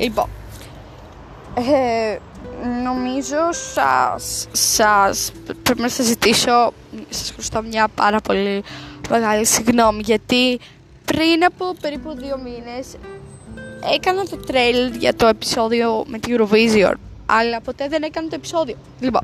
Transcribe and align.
Λοιπόν, 0.00 0.28
ε, 1.54 2.18
νομίζω 2.84 3.36
σας, 3.74 4.48
σας 4.52 5.32
πρέπει 5.62 5.80
να 5.80 5.88
σας 5.88 6.06
ζητήσω, 6.06 6.72
σας 7.08 7.30
χρωστώ 7.30 7.62
μια 7.62 7.88
πάρα 7.94 8.20
πολύ 8.20 8.62
μεγάλη 9.08 9.46
συγγνώμη 9.46 10.02
γιατί 10.04 10.60
πριν 11.04 11.44
από 11.46 11.74
περίπου 11.80 12.14
δύο 12.16 12.38
μήνες 12.38 12.96
έκανα 13.94 14.24
το 14.24 14.36
τρέιλ 14.36 14.94
για 14.94 15.14
το 15.14 15.26
επεισόδιο 15.26 16.04
με 16.06 16.18
την 16.18 16.36
Eurovision 16.38 16.94
αλλά 17.26 17.60
ποτέ 17.60 17.88
δεν 17.88 18.02
έκανα 18.02 18.28
το 18.28 18.34
επεισόδιο. 18.34 18.76
Λοιπόν, 19.00 19.22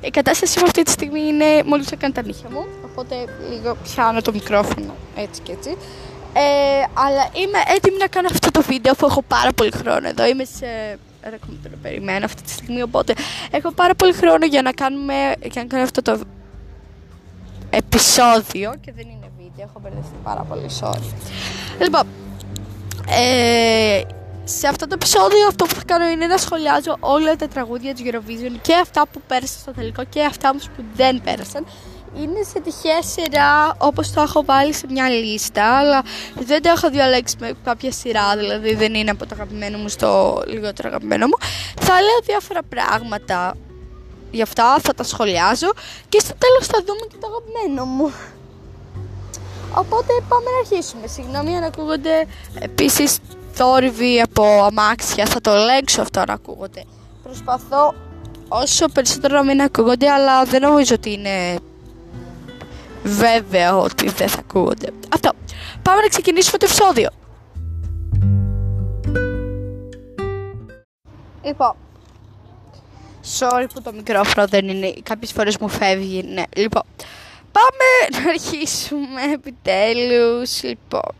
η 0.00 0.10
κατάσταση 0.10 0.58
μου 0.58 0.64
αυτή 0.64 0.82
τη 0.82 0.90
στιγμή 0.90 1.20
είναι 1.20 1.62
μόλις 1.64 1.90
έκανα 1.90 2.12
τα 2.12 2.22
νύχια 2.22 2.50
μου, 2.50 2.66
οπότε 2.84 3.14
λίγο 3.50 3.76
πιάνω 3.82 4.20
το 4.20 4.32
μικρόφωνο 4.32 4.94
έτσι 5.16 5.40
και 5.42 5.52
έτσι. 5.52 5.76
Ε, 6.32 6.40
αλλά 6.94 7.28
είμαι 7.32 7.58
έτοιμη 7.76 7.96
να 7.98 8.06
κάνω 8.06 8.28
αυτό 8.30 8.50
το 8.50 8.62
βίντεο 8.62 8.92
αφού 8.92 9.06
έχω 9.06 9.22
πάρα 9.22 9.52
πολύ 9.52 9.70
χρόνο 9.70 10.08
εδώ. 10.08 10.26
Είμαι 10.26 10.44
σε 10.44 10.98
ρεκόμετρο 11.22 11.70
περιμένω 11.82 12.24
αυτή 12.24 12.42
τη 12.42 12.50
στιγμή, 12.50 12.82
οπότε 12.82 13.14
έχω 13.50 13.72
πάρα 13.72 13.94
πολύ 13.94 14.12
χρόνο 14.12 14.46
για 14.46 14.62
να 14.62 14.72
κάνουμε 14.72 15.14
για 15.42 15.62
να 15.62 15.64
κάνω 15.64 15.82
αυτό 15.82 16.02
το 16.02 16.20
επεισόδιο 17.70 18.74
και 18.80 18.92
δεν 18.92 19.08
είναι 19.08 19.30
βίντεο, 19.36 19.66
έχω 19.68 19.80
μπερδευτεί 19.82 20.16
πάρα 20.22 20.42
πολύ, 20.42 20.70
sorry. 20.80 21.12
Λοιπόν, 21.80 22.02
ε, 23.08 24.02
σε 24.44 24.68
αυτό 24.68 24.86
το 24.86 24.94
επεισόδιο 24.94 25.46
αυτό 25.48 25.64
που 25.64 25.74
θα 25.74 25.82
κάνω 25.86 26.08
είναι 26.08 26.26
να 26.26 26.36
σχολιάζω 26.36 26.96
όλα 27.00 27.36
τα 27.36 27.48
τραγούδια 27.48 27.94
της 27.94 28.02
Eurovision 28.06 28.58
και 28.62 28.74
αυτά 28.74 29.06
που 29.12 29.20
πέρασαν 29.26 29.60
στο 29.60 29.72
τελικό 29.72 30.04
και 30.04 30.22
αυτά 30.24 30.50
που 30.50 30.82
δεν 30.94 31.20
πέρασαν. 31.24 31.66
Είναι 32.16 32.42
σε 32.52 32.60
τυχαία 32.60 33.02
σειρά 33.02 33.76
όπως 33.78 34.12
το 34.12 34.20
έχω 34.20 34.44
βάλει 34.44 34.74
σε 34.74 34.86
μια 34.90 35.08
λίστα 35.08 35.78
αλλά 35.78 36.02
δεν 36.34 36.62
το 36.62 36.68
έχω 36.68 36.90
διαλέξει 36.90 37.36
με 37.40 37.52
κάποια 37.64 37.92
σειρά 37.92 38.36
δηλαδή 38.36 38.74
δεν 38.74 38.94
είναι 38.94 39.10
από 39.10 39.26
το 39.26 39.34
αγαπημένο 39.34 39.78
μου 39.78 39.88
στο 39.88 40.42
λιγότερο 40.46 40.88
αγαπημένο 40.88 41.26
μου. 41.26 41.36
Θα 41.80 41.92
λέω 42.00 42.20
διάφορα 42.24 42.60
πράγματα 42.68 43.56
γι' 44.30 44.42
αυτά, 44.42 44.78
θα 44.82 44.94
τα 44.94 45.04
σχολιάζω 45.04 45.72
και 46.08 46.18
στο 46.20 46.34
τέλος 46.38 46.66
θα 46.66 46.82
δούμε 46.86 47.06
και 47.08 47.16
το 47.20 47.26
αγαπημένο 47.26 47.84
μου. 47.84 48.12
Οπότε 49.74 50.12
πάμε 50.28 50.44
να 50.50 50.58
αρχίσουμε. 50.58 51.06
Συγγνώμη 51.06 51.56
αν 51.56 51.62
ακούγονται 51.62 52.26
επίσης 52.58 53.18
θόρυβοι 53.52 54.20
από 54.20 54.62
αμάξια, 54.62 55.26
θα 55.26 55.40
το 55.40 55.50
ελέγξω 55.50 56.00
αυτό 56.00 56.22
να 56.26 56.32
ακούγονται. 56.32 56.84
Προσπαθώ 57.22 57.94
όσο 58.48 58.86
περισσότερο 58.88 59.36
να 59.36 59.44
μην 59.44 59.60
ακούγονται, 59.60 60.08
αλλά 60.08 60.44
δεν 60.44 60.60
νομίζω 60.60 60.94
ότι 60.94 61.12
είναι 61.12 61.58
βέβαιο 63.02 63.82
ότι 63.82 64.08
δεν 64.08 64.28
θα 64.28 64.38
ακούγονται. 64.38 64.90
Αυτό. 65.12 65.30
Πάμε 65.82 66.00
να 66.00 66.08
ξεκινήσουμε 66.08 66.58
το 66.58 66.64
επεισόδιο. 66.64 67.08
Λοιπόν, 71.42 71.76
sorry 73.38 73.66
που 73.74 73.82
το 73.82 73.92
μικρόφωνο 73.92 74.46
δεν 74.46 74.68
είναι, 74.68 74.94
κάποιες 75.02 75.32
φορές 75.32 75.58
μου 75.58 75.68
φεύγει, 75.68 76.22
ναι. 76.22 76.42
Λοιπόν, 76.56 76.82
πάμε 77.52 77.88
να 78.24 78.30
αρχίσουμε 78.30 79.22
επιτέλους, 79.34 80.62
λοιπόν. 80.62 81.14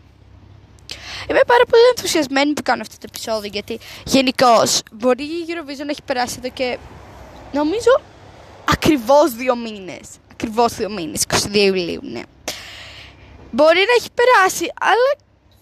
Είμαι 1.29 1.41
πάρα 1.47 1.63
πολύ 1.69 1.83
ενθουσιασμένη 1.95 2.53
που 2.53 2.61
κάνω 2.63 2.81
αυτό 2.81 2.95
το 2.97 3.05
επεισόδιο 3.09 3.49
γιατί 3.53 3.79
γενικώς 4.05 4.81
μπορεί 4.91 5.23
η 5.23 5.45
Eurovision 5.47 5.85
να 5.85 5.91
έχει 5.91 6.03
περάσει 6.05 6.35
εδώ 6.37 6.49
και 6.49 6.77
νομίζω 7.53 8.01
ακριβώς 8.71 9.33
δύο 9.33 9.55
μήνες. 9.55 10.07
Ακριβώς 10.41 10.75
δύο 10.75 10.89
μήνες, 10.89 11.25
22 11.27 11.53
Ιουλίου, 11.53 11.99
ναι. 12.03 12.21
Μπορεί 13.51 13.77
να 13.77 13.93
έχει 13.97 14.09
περάσει, 14.13 14.71
αλλά 14.81 15.11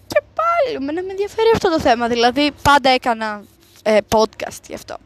και 0.06 0.20
πάλι 0.34 0.84
με 0.84 0.92
με 0.92 1.10
ενδιαφέρει 1.10 1.50
αυτό 1.54 1.70
το 1.70 1.80
θέμα. 1.80 2.08
Δηλαδή, 2.08 2.52
πάντα 2.62 2.90
έκανα 2.90 3.42
ε, 3.82 3.98
podcast 4.08 4.60
γι' 4.68 4.74
αυτό. 4.74 4.96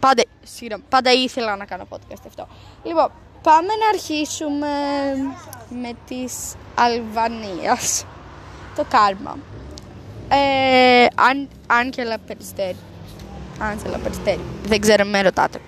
Πάντα, 0.00 0.22
συγγνώμη, 0.42 0.82
πάντα 0.88 1.12
ήθελα 1.12 1.56
να 1.56 1.64
κάνω 1.64 1.86
podcast 1.90 2.20
γι' 2.20 2.28
αυτό. 2.28 2.48
Λοιπόν, 2.82 3.10
πάμε 3.42 3.72
να 3.80 3.88
αρχίσουμε 3.88 4.68
με 5.68 5.90
τις 6.08 6.54
Αλβανίας. 6.74 8.04
Το 8.76 8.84
κάρμα. 8.88 9.38
Ε, 10.28 11.06
αν, 11.14 11.48
Άγγελα 11.66 12.18
Περιστέρη. 12.18 12.76
Άγγελα 13.58 13.98
Περιστέρη. 13.98 14.40
Δεν 14.62 14.80
ξέρω, 14.80 15.04
με 15.04 15.22
ρωτάτε. 15.22 15.60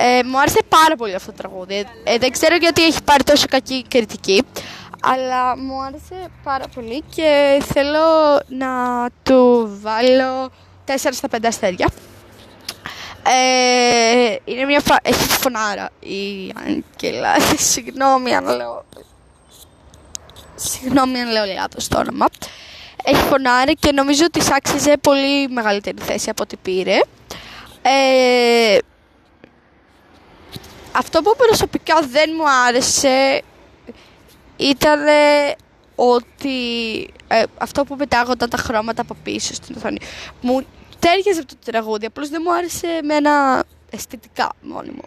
Ε, 0.00 0.22
μου 0.22 0.40
άρεσε 0.40 0.58
πάρα 0.68 0.96
πολύ 0.96 1.14
αυτό 1.14 1.30
το 1.30 1.36
τραγούδι. 1.36 1.86
Ε, 2.04 2.18
δεν 2.18 2.30
ξέρω 2.30 2.56
γιατί 2.56 2.84
έχει 2.84 3.02
πάρει 3.02 3.22
τόσο 3.22 3.46
κακή 3.50 3.84
κριτική. 3.88 4.42
Αλλά 5.02 5.56
μου 5.56 5.82
άρεσε 5.82 6.30
πάρα 6.42 6.64
πολύ 6.74 7.02
και 7.14 7.62
θέλω 7.64 8.06
να 8.48 8.70
του 9.22 9.70
βάλω 9.82 10.50
4 10.86 10.94
στα 11.10 11.28
5 11.32 11.38
αστέρια. 11.46 11.88
Ε, 13.22 14.36
είναι 14.44 14.64
μια 14.64 14.80
φα... 14.80 14.96
Έχει 15.02 15.28
φωνάρα 15.28 15.90
η 16.00 16.52
Άγγελα. 16.66 17.34
Συγγνώμη 17.72 18.34
αν 18.34 18.56
λέω... 18.56 18.84
Συγγνώμη 20.54 21.20
αν 21.20 21.30
λέω 21.30 21.44
λάθος 21.44 21.88
το 21.88 21.98
όνομα 21.98 22.26
έχει 23.04 23.22
φωνάρει 23.22 23.74
και 23.74 23.92
νομίζω 23.92 24.24
ότι 24.24 24.40
άξιζε 24.56 24.96
πολύ 24.96 25.48
μεγαλύτερη 25.48 25.96
θέση 26.00 26.30
από 26.30 26.42
ό,τι 26.42 26.56
πήρε. 26.56 26.98
Ε, 27.82 28.78
αυτό 30.92 31.22
που 31.22 31.34
προσωπικά 31.36 32.00
δεν 32.00 32.30
μου 32.36 32.50
άρεσε 32.66 33.42
ήταν 34.56 35.00
ότι 35.94 36.56
ε, 37.28 37.42
αυτό 37.58 37.84
που 37.84 37.96
πετάγονταν 37.96 38.50
τα 38.50 38.56
χρώματα 38.56 39.02
από 39.02 39.16
πίσω 39.22 39.54
στην 39.54 39.76
οθόνη 39.76 39.98
μου 40.40 40.64
τέριαζε 40.98 41.40
αυτό 41.40 41.54
το 41.54 41.70
τραγούδι, 41.70 42.06
απλώς 42.06 42.28
δεν 42.28 42.42
μου 42.44 42.54
άρεσε 42.54 43.00
με 43.02 43.14
ένα 43.14 43.64
αισθητικά 43.90 44.52
μόνιμο. 44.60 45.02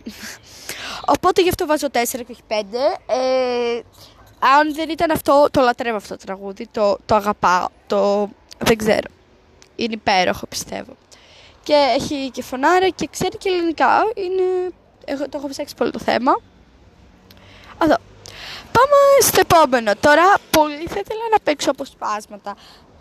Οπότε 1.16 1.42
γι' 1.42 1.50
αυτό 1.50 1.66
βάζω 1.66 1.88
4 1.88 1.90
και 2.12 2.32
όχι 2.32 2.42
5. 2.48 2.54
Ε, 3.08 3.80
αν 4.40 4.74
δεν 4.74 4.90
ήταν 4.90 5.12
αυτό, 5.12 5.48
το 5.52 5.62
λατρεύω 5.62 5.98
αυτό 5.98 6.18
το 6.18 6.26
τραγούδι, 6.26 6.68
το, 6.68 6.98
το 7.06 7.16
αγαπάω, 7.16 7.68
το 7.88 8.30
δεν 8.58 8.78
ξέρω. 8.78 9.10
Είναι 9.76 9.94
υπέροχο 9.94 10.48
πιστεύω. 10.48 10.96
Και 11.64 11.74
έχει 11.74 12.30
και 12.32 12.44
φωνάρα 12.44 12.90
και 12.90 13.08
ξέρει 13.12 13.38
και 13.38 13.50
ελληνικά. 13.50 14.04
Είναι, 14.16 14.72
εγώ 15.12 15.30
το 15.30 15.38
έχω 15.38 15.48
ψάξει 15.48 15.76
πολύ 15.76 15.92
το 15.92 16.00
θέμα. 16.00 16.42
Αυτό. 17.78 17.98
Πάμε 18.72 18.98
στο 19.22 19.40
επόμενο. 19.40 19.92
Τώρα 20.00 20.24
πολύ 20.50 20.88
θα 20.88 21.00
ήθελα 21.00 21.22
να 21.32 21.38
παίξω 21.44 21.72
αποσπάσματα. 21.72 22.56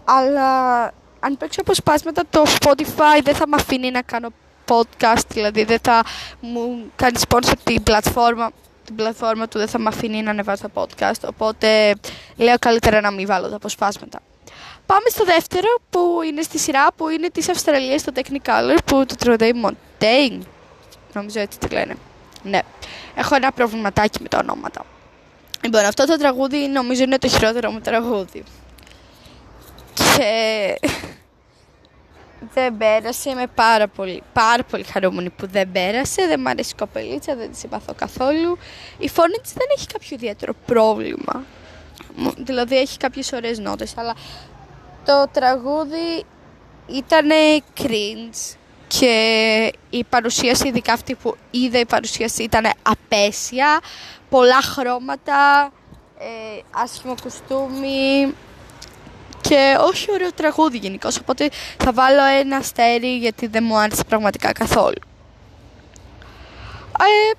Αλλά 0.05 0.81
αν 1.21 1.37
παίξω 1.39 1.61
αποσπάσματα 1.61 2.23
το 2.31 2.43
Spotify 2.61 3.21
δεν 3.23 3.35
θα 3.35 3.47
με 3.47 3.57
αφήνει 3.57 3.91
να 3.91 4.03
κάνω 4.03 4.29
podcast. 4.69 5.27
Δηλαδή 5.29 5.65
δεν 5.65 5.79
θα 5.83 6.03
μου 6.41 6.91
κάνει 6.97 7.19
sponsor 7.29 7.53
την 7.65 7.83
πλατφόρμα 7.83 8.51
την 8.85 8.95
πλατφόρμα 8.95 9.49
του 9.49 9.59
δεν 9.59 9.69
θα 9.69 9.79
με 9.79 9.89
αφήνει 9.89 10.23
να 10.23 10.31
ανεβάσω 10.31 10.69
τα 10.69 10.83
podcast, 10.83 11.29
οπότε 11.29 11.95
λέω 12.37 12.59
καλύτερα 12.59 13.01
να 13.01 13.11
μην 13.11 13.27
βάλω 13.27 13.49
τα 13.49 13.57
αποσπάσματα. 13.57 14.21
Πάμε 14.87 15.09
στο 15.09 15.25
δεύτερο 15.25 15.69
που 15.91 16.21
είναι 16.27 16.43
στη 16.43 16.59
σειρά 16.59 16.87
που 16.97 17.09
είναι 17.09 17.29
της 17.29 17.49
Αυστραλίας 17.49 18.03
το 18.03 18.13
Technicolor 18.15 18.77
που 18.85 19.07
το 19.07 19.15
τραγουδάει 19.15 19.51
Montaigne. 19.65 20.41
Νομίζω 21.13 21.41
έτσι 21.41 21.59
τη 21.59 21.69
λένε. 21.75 21.95
Ναι. 22.43 22.61
Έχω 23.15 23.35
ένα 23.35 23.53
προβληματάκι 23.53 24.23
με 24.23 24.29
τα 24.29 24.39
ονόματα. 24.39 24.85
Λοιπόν, 25.61 25.85
αυτό 25.85 26.07
το 26.07 26.17
τραγούδι 26.17 26.69
νομίζω 26.69 27.03
είναι 27.03 27.19
το 27.19 27.29
χειρότερο 27.29 27.71
μου 27.71 27.81
τραγούδι. 27.81 28.45
Και 29.95 30.79
δεν 32.55 32.77
πέρασε, 32.77 33.31
είμαι 33.31 33.47
πάρα 33.55 33.89
πολύ, 33.89 34.23
πάρα 34.33 34.63
πολύ 34.63 34.83
χαρούμενη 34.83 35.31
που 35.31 35.47
δεν 35.47 35.73
πέρασε, 35.73 36.27
δεν 36.27 36.41
μου 36.41 36.49
αρέσει 36.49 36.73
η 36.73 36.79
κοπελίτσα, 36.79 37.37
δεν 37.37 37.51
της 37.51 37.59
συμπαθώ 37.59 37.95
καθόλου. 37.95 38.59
Η 38.99 39.09
φωνή 39.09 39.39
της 39.43 39.53
δεν 39.53 39.67
έχει 39.77 39.87
κάποιο 39.87 40.09
ιδιαίτερο 40.11 40.53
πρόβλημα, 40.67 41.45
δηλαδή 42.37 42.79
έχει 42.79 42.97
κάποιες 42.97 43.33
ωραίες 43.33 43.59
νότες, 43.59 43.97
αλλά 43.97 44.15
το 45.05 45.29
τραγούδι 45.33 46.25
ήταν 46.87 47.29
cringe 47.79 48.57
και 48.99 49.73
η 49.91 50.05
παρουσίαση, 50.05 50.69
ειδικά 50.69 50.93
αυτή 50.93 51.15
που 51.15 51.37
είδα 51.51 51.79
η 51.79 51.87
παρουσίαση 51.87 52.43
ήταν 52.43 52.71
απέσια, 52.83 53.81
πολλά 54.29 54.63
χρώματα, 54.63 55.73
ε, 56.19 56.61
άσχημο 56.71 57.15
κουστούμι, 57.23 58.35
και 59.41 59.77
όχι 59.81 60.13
ωραίο 60.13 60.33
τραγούδι 60.33 60.79
γενικώς. 60.79 61.19
Οπότε 61.19 61.51
θα 61.79 61.93
βάλω 61.93 62.25
ένα 62.25 62.57
αστέρι 62.57 63.17
γιατί 63.17 63.47
δεν 63.47 63.65
μου 63.65 63.79
άρεσε 63.79 64.05
πραγματικά 64.05 64.53
καθόλου. 64.53 65.01
Ε, 66.99 67.37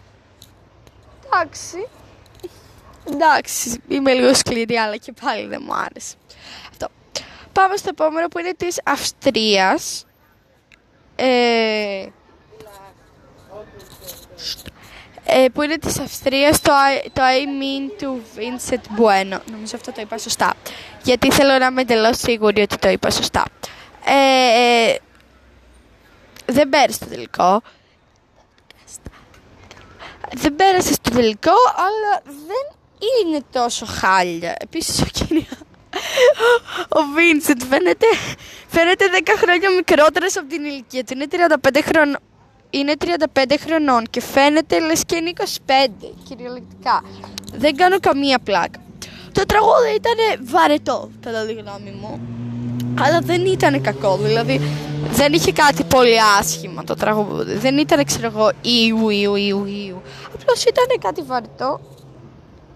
εντάξει. 1.26 1.88
Εντάξει, 3.12 3.82
είμαι 3.88 4.14
λίγο 4.14 4.34
σκληρή, 4.34 4.76
αλλά 4.78 4.96
και 4.96 5.14
πάλι 5.22 5.48
δεν 5.48 5.62
μου 5.66 5.74
άρεσε. 5.74 6.16
Αυτό. 6.70 6.88
Πάμε 7.52 7.76
στο 7.76 7.90
επόμενο 7.90 8.28
που 8.28 8.40
είναι 8.40 8.54
της 8.58 8.80
Αυστρίας. 8.84 10.06
Ε, 11.24 12.06
ε, 15.24 15.48
που 15.54 15.62
είναι 15.62 15.78
της 15.78 16.00
Αυστρίας 16.00 16.62
το, 16.62 16.72
το 17.14 17.22
I 17.22 17.46
mean 17.46 17.92
του 17.98 18.22
Vincent 18.36 19.00
Bueno. 19.00 19.40
Νομίζω 19.52 19.76
αυτό 19.76 19.92
το 19.92 20.02
είπα 20.02 20.18
σωστά. 20.18 20.54
Γιατί 21.04 21.32
θέλω 21.32 21.58
να 21.58 21.66
είμαι 21.66 21.82
εντελώς 21.82 22.18
σίγουρη 22.18 22.62
ότι 22.62 22.78
το 22.78 22.90
είπα 22.90 23.10
σωστά. 23.10 23.44
Ε, 24.06 24.96
δεν 26.46 26.70
πέρασε 26.70 27.00
το 27.00 27.06
τελικό. 27.06 27.62
Δεν 30.34 30.56
πέρασε 30.56 30.94
στο 30.94 31.12
τελικό, 31.12 31.56
αλλά 31.76 32.22
δεν 32.24 32.76
είναι 33.26 33.44
τόσο 33.52 33.86
χάλια. 33.86 34.56
Επίσης 34.60 35.02
ο 35.02 35.06
κύριο... 35.06 35.46
Ο 36.90 37.02
Βίνσεντ 37.16 37.62
φαίνεται, 37.70 38.06
φαίνεται 38.68 39.06
10 39.26 39.30
χρόνια 39.38 39.70
μικρότερος 39.76 40.38
από 40.38 40.48
την 40.48 40.64
ηλικία 40.64 41.04
του. 41.04 41.14
Είναι 41.14 41.26
35 41.30 41.82
χρονών. 41.84 42.18
Είναι 42.70 42.94
35 43.00 43.58
χρονών 43.66 44.04
και 44.10 44.22
φαίνεται 44.22 44.80
λες 44.80 45.04
και 45.06 45.16
είναι 45.16 45.32
25 45.38 45.44
κυριολεκτικά. 46.28 47.04
Δεν 47.54 47.76
κάνω 47.76 48.00
καμία 48.00 48.40
πλάκα. 48.40 48.80
Το 49.32 49.46
τραγούδι 49.46 49.96
ήταν 49.96 50.46
βαρετό 50.46 51.12
κατά 51.22 51.46
τη 51.46 51.54
γνώμη 51.54 51.92
μου. 52.02 52.22
Αλλά 53.00 53.20
δεν 53.20 53.46
ήταν 53.46 53.82
κακό, 53.82 54.18
δηλαδή 54.18 54.62
δεν 55.12 55.34
είχε 55.34 55.52
κάτι 55.52 55.84
πολύ 55.84 56.22
άσχημα 56.40 56.84
το 56.84 56.94
τραγούδι. 56.94 57.54
Δεν 57.54 57.78
ήταν, 57.78 58.06
ξέρω 58.06 58.28
εγώ, 58.28 58.52
ιου, 58.62 59.10
ιου, 59.10 59.36
ιου, 59.36 59.66
ιου. 59.66 60.02
Απλώς 60.36 60.64
ήταν 60.64 60.86
κάτι 61.00 61.22
βαρετό 61.22 61.80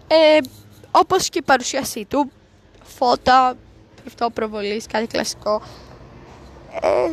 ε, 0.08 0.38
όπως 0.92 1.30
και 1.30 1.40
η 1.40 1.42
παρουσίασή 1.42 2.06
του, 2.10 2.32
φώτα, 2.98 3.58
αυτό 4.08 4.30
προβολής, 4.30 4.86
κάτι 4.88 5.08
κλασικό. 5.08 5.62
Ε, 6.82 7.12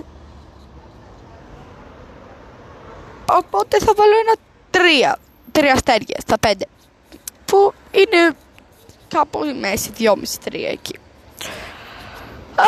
οπότε 3.31 3.79
θα 3.79 3.93
βάλω 3.97 4.13
ένα 4.27 4.35
τρία, 4.71 5.19
τρία 5.53 5.73
αστέρια 5.73 6.17
στα 6.21 6.39
πέντε, 6.39 6.67
που 7.45 7.73
είναι 7.91 8.37
κάπου 9.09 9.45
η 9.45 9.53
μέση, 9.55 9.91
δυόμιση, 9.91 10.41
τρία 10.41 10.69
εκεί. 10.69 10.97
Α, 12.55 12.65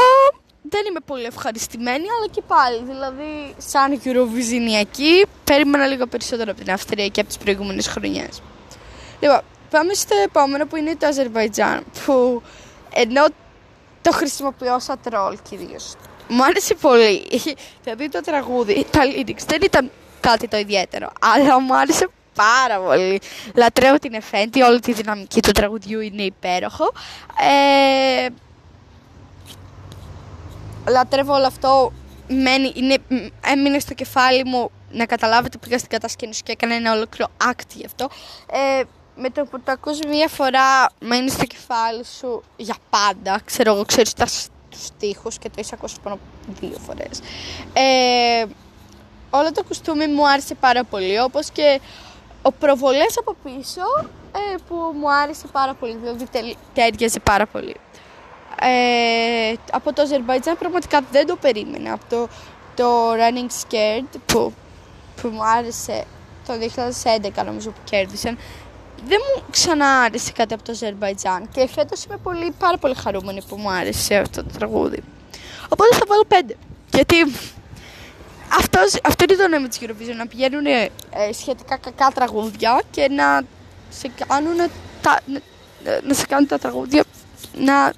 δεν 0.62 0.86
είμαι 0.88 1.00
πολύ 1.06 1.24
ευχαριστημένη, 1.24 2.04
αλλά 2.18 2.28
και 2.30 2.42
πάλι, 2.46 2.82
δηλαδή, 2.84 3.54
σαν 3.58 4.00
Eurovisionιακή, 4.04 5.26
περίμενα 5.44 5.86
λίγο 5.86 6.06
περισσότερο 6.06 6.50
από 6.50 6.60
την 6.60 6.72
Αυστρία 6.72 7.08
και 7.08 7.20
από 7.20 7.28
τις 7.28 7.38
προηγούμενες 7.38 7.86
χρονιές. 7.86 8.42
Λοιπόν, 9.20 9.40
Πάμε 9.74 9.94
στο 9.94 10.14
επόμενο 10.24 10.66
που 10.66 10.76
είναι 10.76 10.96
το 10.96 11.06
Αζερβαϊτζάν 11.06 11.84
που 12.04 12.42
ενώ 12.94 13.24
το 14.02 14.12
χρησιμοποιώ 14.12 14.78
σαν 14.78 14.98
τρόλ 15.02 15.38
κυρίως. 15.48 15.94
Μου 16.28 16.44
άρεσε 16.44 16.74
πολύ. 16.74 17.26
Δηλαδή 17.82 18.08
το 18.08 18.20
τραγούδι, 18.20 18.86
τα 18.90 19.00
lyrics 19.04 19.44
δεν 19.46 19.62
ήταν 19.62 19.90
κάτι 20.20 20.48
το 20.48 20.56
ιδιαίτερο, 20.56 21.10
αλλά 21.20 21.60
μου 21.60 21.76
άρεσε 21.76 22.08
πάρα 22.34 22.78
πολύ. 22.78 23.20
Λατρεύω 23.54 23.98
την 23.98 24.14
Εφέντη, 24.14 24.62
όλη 24.62 24.80
τη 24.80 24.92
δυναμική 24.92 25.42
του 25.42 25.50
τραγουδιού 25.50 26.00
είναι 26.00 26.22
υπέροχο. 26.22 26.92
Ε, 27.40 28.28
λατρεύω 30.90 31.34
όλο 31.34 31.46
αυτό. 31.46 31.92
Μένει, 32.28 32.72
είναι, 32.74 32.96
έμεινε 33.44 33.78
στο 33.78 33.94
κεφάλι 33.94 34.44
μου 34.44 34.70
να 34.90 35.06
καταλάβετε 35.06 35.58
πήγα 35.58 35.78
στην 35.78 35.90
κατασκήνωση 35.90 36.42
και 36.42 36.52
έκανε 36.52 36.74
ένα 36.74 36.92
ολόκληρο 36.92 37.30
act 37.50 37.68
γι' 37.74 37.86
αυτό. 37.86 38.08
Ε, 38.50 38.82
με 39.16 39.30
το 39.30 39.44
που 39.44 39.60
το 39.60 39.72
ακούς 39.72 39.98
μία 40.08 40.28
φορά 40.28 40.90
μένει 41.00 41.30
στο 41.30 41.44
κεφάλι 41.44 42.04
σου 42.18 42.42
για 42.56 42.74
πάντα. 42.90 43.40
Ξέρω 43.44 43.72
εγώ, 43.72 43.84
ξέρεις 43.84 44.12
τα 44.12 44.26
στίχους 44.70 45.38
και 45.38 45.48
το 45.48 45.54
είσαι 45.58 45.74
ακούσει 45.74 45.96
πάνω 46.02 46.18
δύο 46.60 46.78
φορές. 46.86 47.20
Ε, 47.72 48.44
όλο 49.30 49.52
το 49.52 49.64
κουστούμι 49.64 50.06
μου 50.06 50.28
άρεσε 50.28 50.54
πάρα 50.54 50.84
πολύ, 50.84 51.20
όπως 51.20 51.50
και 51.50 51.80
ο 52.42 52.52
προβολές 52.52 53.18
από 53.18 53.36
πίσω 53.44 53.82
ε, 54.32 54.54
που 54.68 54.74
μου 54.74 55.12
άρεσε 55.12 55.46
πάρα 55.52 55.74
πολύ, 55.74 55.96
δηλαδή 55.96 56.56
τέριαζε 56.72 57.20
πάρα 57.20 57.46
πολύ. 57.46 57.76
Ε, 58.60 59.54
από 59.72 59.92
το 59.92 60.02
Αζερβαϊτζάν 60.02 60.58
πραγματικά 60.58 61.00
δεν 61.10 61.26
το 61.26 61.36
περίμενα. 61.36 61.92
Από 61.92 62.04
το, 62.08 62.28
το 62.74 63.12
Running 63.12 63.50
Scared 63.62 64.18
που, 64.26 64.52
που 65.22 65.28
μου 65.28 65.44
άρεσε 65.44 66.04
το 66.46 66.52
2011 67.40 67.44
νομίζω 67.44 67.70
που 67.70 67.80
κέρδισαν 67.84 68.38
δεν 69.06 69.18
μου 69.20 69.42
ξανά 69.50 70.00
άρεσε 70.00 70.32
κάτι 70.32 70.54
από 70.54 70.62
το 70.62 70.72
Αζερβαϊτζάν 70.72 71.48
και 71.52 71.68
φέτος 71.68 72.04
είμαι 72.04 72.16
πολύ, 72.16 72.54
πάρα 72.58 72.78
πολύ 72.78 72.94
χαρούμενη 72.94 73.42
που 73.48 73.56
μου 73.56 73.70
άρεσε 73.70 74.16
αυτό 74.16 74.42
το 74.42 74.50
τραγούδι. 74.58 75.02
Οπότε 75.68 75.96
θα 75.96 76.04
βάλω 76.08 76.24
πέντε. 76.28 76.56
Γιατί 76.92 77.16
αυτός, 78.58 78.98
αυτό 79.04 79.24
είναι 79.28 79.42
το 79.42 79.48
νόημα 79.48 79.68
της 79.68 79.78
Eurovision, 79.80 80.16
να 80.16 80.26
πηγαίνουν 80.26 80.66
ε, 80.66 80.90
σχετικά 81.32 81.76
κακά 81.76 82.10
τραγούδια 82.14 82.82
και 82.90 83.08
να 83.08 83.42
σε 83.90 84.10
κάνουν 84.26 84.56
τα, 85.02 85.20
να, 85.26 85.40
να 86.02 86.14
σε 86.14 86.26
κάνουν 86.26 86.48
τα 86.48 86.58
τραγούδια 86.58 87.04
να, 87.54 87.92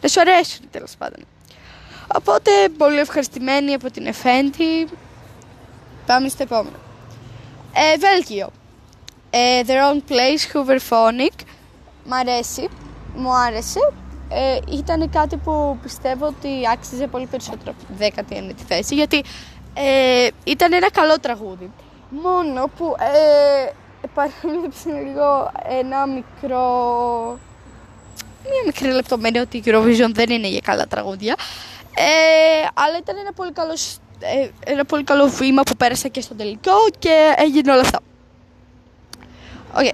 να 0.00 0.08
σου 0.08 0.20
αρέσουν 0.20 0.70
τέλος 0.70 0.92
πάντων. 0.98 1.24
Οπότε 2.14 2.50
πολύ 2.78 2.98
ευχαριστημένη 2.98 3.74
από 3.74 3.90
την 3.90 4.06
Εφέντη. 4.06 4.88
Πάμε 6.06 6.28
στο 6.28 6.42
επόμενο. 6.42 6.76
Ε, 7.72 7.98
Βέλγιο. 7.98 8.50
Ε, 9.30 9.60
The 9.66 9.70
Wrong 9.70 10.10
Place, 10.10 10.52
Hooverphonic. 10.52 11.44
Μ' 12.04 12.12
αρέσει, 12.12 12.68
μου 13.14 13.34
άρεσε. 13.34 13.92
Ε, 14.28 14.58
ήταν 14.72 15.10
κάτι 15.10 15.36
που 15.36 15.78
πιστεύω 15.82 16.26
ότι 16.26 16.48
άξιζε 16.72 17.06
πολύ 17.06 17.26
περισσότερο 17.26 17.70
από 17.70 17.84
την 17.84 18.26
19η 18.28 18.60
θέση, 18.68 18.94
γιατί 18.94 19.22
ε, 19.74 20.28
ήταν 20.44 20.72
ένα 20.72 20.90
καλό 20.90 21.18
τραγούδι. 21.20 21.70
Μόνο 22.08 22.70
που 22.76 22.94
ε, 22.98 23.70
παρέμειψε 24.14 24.88
λίγο 25.06 25.52
ένα 25.80 26.06
μικρό... 26.06 26.60
Μια 28.42 28.62
μικρή 28.66 28.92
λεπτομέρεια 28.92 29.42
ότι 29.42 29.56
η 29.56 29.62
Eurovision 29.64 30.10
δεν 30.12 30.30
είναι 30.30 30.48
για 30.48 30.60
καλά 30.60 30.86
τραγούδια. 30.86 31.36
Ε, 31.94 32.66
αλλά 32.74 32.98
ήταν 32.98 33.16
ένα 33.16 33.32
πολύ 33.32 33.52
καλό, 33.52 33.76
ε, 34.18 34.48
ένα 34.72 34.84
πολύ 34.84 35.04
καλό 35.04 35.26
βήμα 35.26 35.62
που 35.62 35.76
πέρασα 35.76 36.08
και 36.08 36.20
στο 36.20 36.34
τελικό 36.34 36.72
και 36.98 37.34
έγινε 37.36 37.72
όλα 37.72 37.80
αυτά. 37.80 38.00
Okay. 39.74 39.92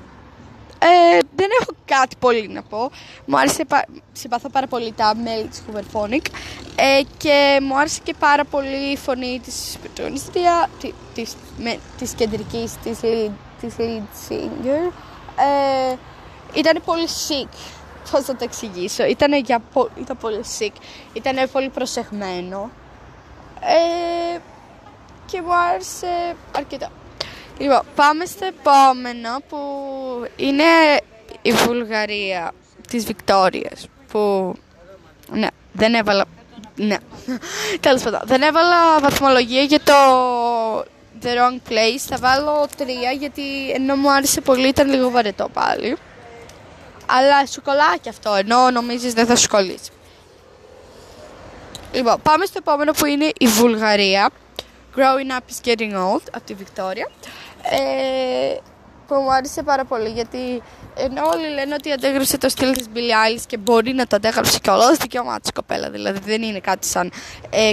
Ε, 0.79 1.19
δεν 1.35 1.49
έχω 1.61 1.71
κάτι 1.85 2.17
πολύ 2.19 2.49
να 2.49 2.63
πω. 2.63 2.91
Μου 3.25 3.39
άρεσε, 3.39 3.65
συμπαθώ 4.13 4.49
πάρα 4.49 4.67
πολύ 4.67 4.93
τα 4.93 5.15
μέλη 5.17 5.45
της 5.45 5.63
Hooverphonic 5.67 6.27
ε, 6.77 7.01
και 7.17 7.59
μου 7.63 7.79
άρεσε 7.79 8.01
και 8.03 8.15
πάρα 8.19 8.45
πολύ 8.45 8.93
η 8.93 8.97
φωνή 8.97 9.41
της 9.45 9.77
πρωτογωνίστρια, 9.83 10.71
της, 11.15 11.37
με, 11.59 11.79
της 11.99 12.13
κεντρικής, 12.13 12.77
της 12.83 12.99
lead, 13.03 13.31
της 13.61 13.75
lead 13.79 14.33
singer. 14.33 14.93
Ε, 15.39 15.97
ήταν 16.55 16.83
πολύ 16.85 17.09
sick, 17.09 17.49
πώς 18.11 18.25
θα 18.25 18.37
το 18.37 18.45
εξηγήσω; 18.45 19.05
Ήταν, 19.05 19.33
για, 19.33 19.63
ήταν 20.01 20.17
πολύ 20.21 20.45
sick, 20.59 20.73
ήταν 21.13 21.49
πολύ 21.53 21.69
προσεγμένο 21.69 22.71
ε, 23.61 24.39
και 25.27 25.43
μου 25.43 25.55
άρεσε 25.55 26.37
αρκετά. 26.57 26.91
Λοιπόν, 27.59 27.81
πάμε 27.95 28.25
στο 28.25 28.45
επόμενο 28.45 29.29
που 29.49 29.59
είναι 30.37 30.65
η 31.43 31.53
Βουλγαρία 31.53 32.53
της 32.89 33.05
Βικτόριας 33.05 33.89
που 34.11 34.55
ναι, 35.31 35.47
δεν 35.73 35.95
έβαλα 35.95 36.25
ναι, 36.77 36.97
τέλος 37.81 38.03
πάντων 38.03 38.21
δεν 38.25 38.43
έβαλα 38.43 39.01
βαθμολογία 39.01 39.63
για 39.63 39.81
το 39.81 39.95
The 41.25 41.27
Wrong 41.27 41.71
Place. 41.71 41.99
Θα 42.09 42.17
βάλω 42.17 42.67
τρία 42.77 43.11
γιατί 43.11 43.71
ενώ 43.71 43.97
μου 43.97 44.13
άρεσε 44.13 44.41
πολύ 44.41 44.69
ήταν 44.69 44.89
λίγο 44.89 45.11
βαρετό 45.11 45.49
πάλι. 45.49 45.97
Αλλά 47.07 47.47
σου 47.47 47.63
κολλάει 47.63 47.99
και 48.01 48.09
αυτό 48.09 48.35
ενώ 48.35 48.71
νομίζεις 48.71 49.13
δεν 49.13 49.27
θα 49.27 49.37
σου 49.37 49.49
κολλήσει. 49.49 49.91
Λοιπόν, 51.93 52.21
πάμε 52.23 52.45
στο 52.45 52.59
επόμενο 52.59 52.93
που 52.93 53.07
είναι 53.07 53.31
η 53.39 53.47
Βουλγαρία 53.47 54.31
Growing 54.97 55.31
Up 55.31 55.45
is 55.51 55.61
Getting 55.65 55.93
Old 55.93 56.23
από 56.33 56.45
τη 56.45 56.55
Βικτόρια. 56.55 57.11
Ε, 57.63 58.57
που 59.07 59.15
μου 59.15 59.33
άρεσε 59.33 59.63
πάρα 59.63 59.85
πολύ 59.85 60.09
γιατί 60.09 60.63
ενώ 60.95 61.27
όλοι 61.27 61.49
λένε 61.49 61.75
ότι 61.75 61.93
αντέγραψε 61.93 62.39
το 62.39 62.49
στυλ 62.49 62.73
της 62.73 62.87
Billie 62.95 62.99
Eilish 62.99 63.43
και 63.47 63.57
μπορεί 63.57 63.93
να 63.93 64.07
το 64.07 64.17
αντέγραψε 64.17 64.59
κιόλας 64.59 64.97
δικαίωμά 64.97 65.41
της 65.41 65.53
κοπέλα 65.53 65.91
δηλαδή 65.91 66.19
δεν 66.19 66.43
είναι 66.43 66.59
κάτι 66.59 66.87
σαν 66.87 67.13
ε, 67.51 67.71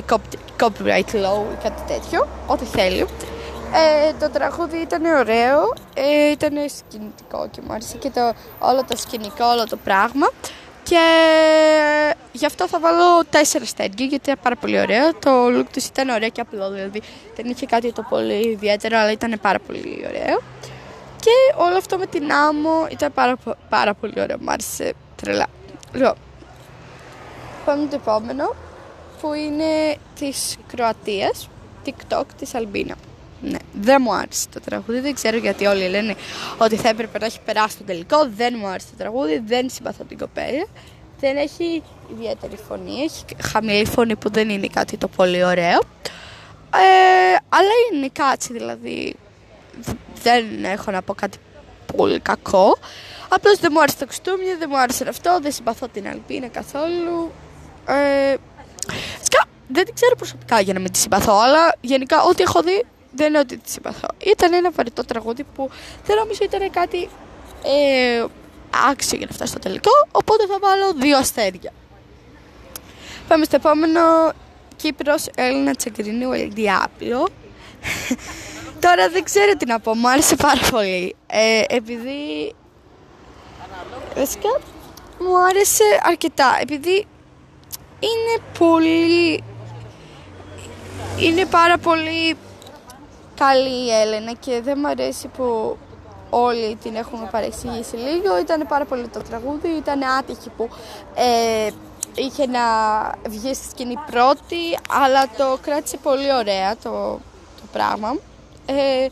copyright 0.59 1.11
law 1.13 1.41
ή 1.53 1.57
κάτι 1.63 1.81
τέτοιο 1.87 2.27
ό,τι 2.47 2.65
θέλει. 2.65 3.07
Ε, 3.73 4.13
το 4.19 4.29
τραγούδι 4.29 4.77
ήταν 4.77 5.05
ωραίο, 5.05 5.73
ε, 5.93 6.31
ήταν 6.31 6.53
σκηνικό 6.77 7.47
και 7.51 7.61
μου 7.67 7.73
άρεσε 7.73 7.97
και 7.97 8.09
το, 8.09 8.33
όλο 8.59 8.83
το 8.87 8.97
σκηνικό, 8.97 9.45
όλο 9.45 9.67
το 9.67 9.75
πράγμα 9.75 10.29
και 10.83 11.03
γι' 12.31 12.45
αυτό 12.45 12.67
θα 12.67 12.79
βάλω 12.79 13.25
τέσσερα 13.29 13.65
στέργια 13.65 14.05
γιατί 14.05 14.29
είναι 14.29 14.39
πάρα 14.43 14.55
πολύ 14.55 14.79
ωραίο. 14.79 15.13
Το 15.13 15.45
look 15.47 15.65
του 15.71 15.81
ήταν 15.85 16.09
ωραίο 16.09 16.29
και 16.29 16.41
απλό, 16.41 16.71
δηλαδή 16.71 17.01
δεν 17.35 17.45
είχε 17.49 17.65
κάτι 17.65 17.93
το 17.93 18.05
πολύ 18.09 18.47
ιδιαίτερο, 18.49 18.97
αλλά 18.97 19.11
ήταν 19.11 19.39
πάρα 19.41 19.59
πολύ 19.59 20.05
ωραίο. 20.07 20.41
Και 21.19 21.31
όλο 21.57 21.77
αυτό 21.77 21.97
με 21.97 22.05
την 22.05 22.31
άμμο 22.31 22.87
ήταν 22.91 23.13
πάρα, 23.13 23.37
πάρα 23.69 23.93
πολύ 23.93 24.21
ωραίο, 24.21 24.37
μου 24.39 24.51
άρεσε 24.51 24.93
τρελά. 25.15 25.47
Λοιπόν, 25.93 26.15
πάμε 27.65 27.87
το 27.87 27.95
επόμενο 27.95 28.55
που 29.21 29.33
είναι 29.33 29.97
της 30.19 30.57
Κροατίας, 30.67 31.49
TikTok 31.85 32.23
της 32.37 32.55
Αλμπίνα. 32.55 32.95
Ναι, 33.41 33.57
δεν 33.73 33.97
μου 34.01 34.13
άρεσε 34.13 34.47
το 34.53 34.59
τραγούδι. 34.59 34.99
Δεν 34.99 35.13
ξέρω 35.13 35.37
γιατί 35.37 35.65
όλοι 35.65 35.87
λένε 35.87 36.15
ότι 36.57 36.75
θα 36.75 36.89
έπρεπε 36.89 37.19
να 37.19 37.25
έχει 37.25 37.39
περάσει 37.45 37.77
το 37.77 37.83
τελικό. 37.83 38.29
Δεν 38.35 38.55
μου 38.59 38.67
άρεσε 38.67 38.87
το 38.91 38.97
τραγούδι. 38.97 39.41
Δεν 39.45 39.69
συμπαθώ 39.69 40.03
την 40.03 40.17
κοπέλα. 40.17 40.65
Δεν 41.19 41.37
έχει 41.37 41.83
ιδιαίτερη 42.11 42.57
φωνή. 42.67 43.01
Έχει 43.01 43.25
χαμηλή 43.41 43.85
φωνή 43.85 44.15
που 44.15 44.29
δεν 44.29 44.49
είναι 44.49 44.67
κάτι 44.67 44.97
το 44.97 45.07
πολύ 45.07 45.43
ωραίο. 45.43 45.79
Ε, 46.73 47.35
αλλά 47.49 47.71
είναι 47.93 48.09
κάτσι 48.13 48.53
δηλαδή. 48.53 49.15
Δεν 50.23 50.63
έχω 50.63 50.91
να 50.91 51.01
πω 51.01 51.13
κάτι 51.13 51.37
πολύ 51.95 52.19
κακό. 52.19 52.77
Απλώς 53.29 53.59
δεν 53.59 53.69
μου 53.73 53.81
άρεσε 53.81 53.97
το 53.97 54.05
κουστούμι, 54.05 54.43
δεν 54.59 54.67
μου 54.71 54.79
άρεσε 54.79 55.05
αυτό, 55.09 55.39
δεν 55.41 55.51
συμπαθώ 55.51 55.87
την 55.87 56.07
Αλπίνα 56.07 56.47
καθόλου. 56.47 57.31
Ε, 57.85 58.35
δεν 59.73 59.85
την 59.85 59.93
ξέρω 59.93 60.15
προσωπικά 60.15 60.59
για 60.59 60.73
να 60.73 60.79
μην 60.79 60.91
τη 60.91 60.97
συμπαθώ, 60.97 61.39
αλλά 61.39 61.75
γενικά 61.81 62.23
ό,τι 62.23 62.43
έχω 62.43 62.61
δει 62.61 62.85
δεν 63.11 63.27
είναι 63.27 63.39
ότι 63.39 63.57
τη 63.57 63.71
συμπαθώ. 63.71 64.07
Ήταν 64.17 64.53
ένα 64.53 64.71
βαρετό 64.71 65.05
τραγούδι 65.05 65.43
που 65.55 65.69
δεν 66.05 66.17
νομίζω 66.17 66.39
ήταν 66.43 66.69
κάτι 66.69 67.09
ε, 67.63 68.25
άξιο 68.89 69.17
για 69.17 69.27
να 69.29 69.33
φτάσει 69.33 69.51
στο 69.51 69.59
τελικό, 69.59 69.91
οπότε 70.11 70.45
θα 70.45 70.57
βάλω 70.61 70.93
δύο 70.93 71.17
αστέρια. 71.17 71.71
Πάμε 73.27 73.45
στο 73.45 73.55
επόμενο. 73.55 73.99
Κύπρος, 74.75 75.25
Έλληνα 75.35 75.75
Τσακρινίου, 75.75 76.31
Ελδιάπλο. 76.31 77.27
Τώρα 78.85 79.09
δεν 79.09 79.23
ξέρω 79.23 79.55
τι 79.57 79.65
να 79.65 79.79
πω, 79.79 79.95
μου 79.95 80.09
άρεσε 80.09 80.35
πάρα 80.35 80.61
πολύ. 80.71 81.15
Ε, 81.27 81.63
επειδή... 81.67 82.53
Βασικά, 84.15 84.59
μου 85.19 85.37
άρεσε 85.49 85.83
αρκετά, 86.03 86.57
επειδή 86.61 87.07
είναι 87.99 88.43
πολύ... 88.59 89.43
Είναι 91.19 91.45
πάρα 91.45 91.77
πολύ 91.77 92.35
καλή 93.35 93.85
η 93.85 93.91
Έλενα 93.91 94.33
και 94.33 94.61
δεν 94.61 94.77
μου 94.81 94.87
αρέσει 94.87 95.27
που 95.27 95.77
όλοι 96.29 96.75
την 96.75 96.95
έχουν 96.95 97.29
παρεξηγήσει 97.31 97.95
λίγο. 97.95 98.39
Ήταν 98.39 98.65
πάρα 98.67 98.85
πολύ 98.85 99.07
το 99.07 99.21
τραγούδι, 99.21 99.67
ήταν 99.67 100.03
άτυχη 100.03 100.49
που 100.57 100.69
ε, 101.15 101.69
είχε 102.15 102.45
να 102.45 102.61
βγει 103.29 103.53
στη 103.53 103.69
σκηνή 103.69 103.95
πρώτη, 104.11 104.77
αλλά 104.89 105.27
το 105.37 105.57
κράτησε 105.61 105.97
πολύ 105.97 106.33
ωραία 106.33 106.77
το, 106.77 107.19
το 107.55 107.63
πράγμα. 107.71 108.17
Ε, 108.65 109.07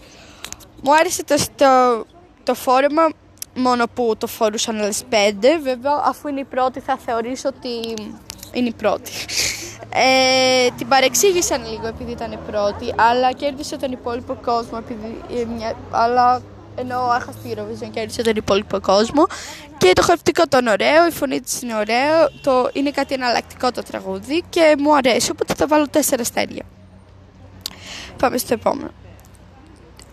μου 0.82 0.96
άρεσε 0.96 1.24
το, 1.24 1.36
το, 1.56 2.06
το 2.44 2.54
φόρεμα 2.54 3.10
μόνο 3.56 3.86
που 3.94 4.16
το 4.18 4.28
φορούσαν 4.28 4.76
άλλες 4.80 5.04
πέντε. 5.10 5.58
Βέβαια, 5.58 6.02
αφού 6.04 6.28
είναι 6.28 6.40
η 6.40 6.44
πρώτη, 6.46 6.80
θα 6.80 6.98
θεωρήσω 7.06 7.50
ότι 7.50 7.94
είναι 8.54 8.68
η 8.68 8.74
πρώτη. 8.74 9.12
Ε, 9.94 10.68
την 10.78 10.88
παρεξήγησαν 10.88 11.66
λίγο 11.72 11.88
επειδή 11.88 12.12
ήταν 12.12 12.32
η 12.32 12.40
πρώτη, 12.52 12.94
αλλά 12.96 13.32
κέρδισε 13.32 13.78
τον 13.78 13.92
υπόλοιπο 13.92 14.34
κόσμο. 14.46 14.78
Επειδή, 14.84 15.22
ε, 15.62 15.74
αλλά 15.92 16.42
ενώ 16.76 17.12
έχασε 17.16 17.38
τη 17.44 17.54
Eurovision 17.54 17.90
κέρδισε 17.92 18.22
τον 18.22 18.36
υπόλοιπο 18.36 18.80
κόσμο. 18.80 19.26
Και 19.78 19.92
το 19.94 20.02
χαρτικό 20.02 20.42
ήταν 20.46 20.68
ωραίο, 20.68 21.08
η 21.08 21.12
φωνή 21.12 21.42
της 21.42 21.62
είναι 21.62 21.76
ωραίο, 21.76 22.30
το, 22.42 22.70
είναι 22.74 22.92
κάτι 22.92 23.14
εναλλακτικό 23.14 23.72
το 23.72 23.84
τραγούδι 23.84 24.44
και 24.50 24.76
μου 24.80 24.96
αρέσει, 24.96 25.32
οπότε 25.32 25.54
θα 25.54 25.68
βάλω 25.68 25.88
τέσσερα 25.88 26.22
αστέρια. 26.22 26.64
Πάμε 28.18 28.38
στο 28.38 28.54
επόμενο. 28.54 28.92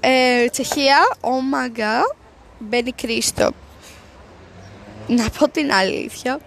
Ε, 0.00 0.46
Τσεχία, 0.48 0.98
Όμαγκα, 1.20 2.00
Μπένι 2.58 2.92
Κρίστο. 2.92 3.50
Να 5.06 5.30
πω 5.30 5.48
την 5.48 5.72
αλήθεια, 5.72 6.38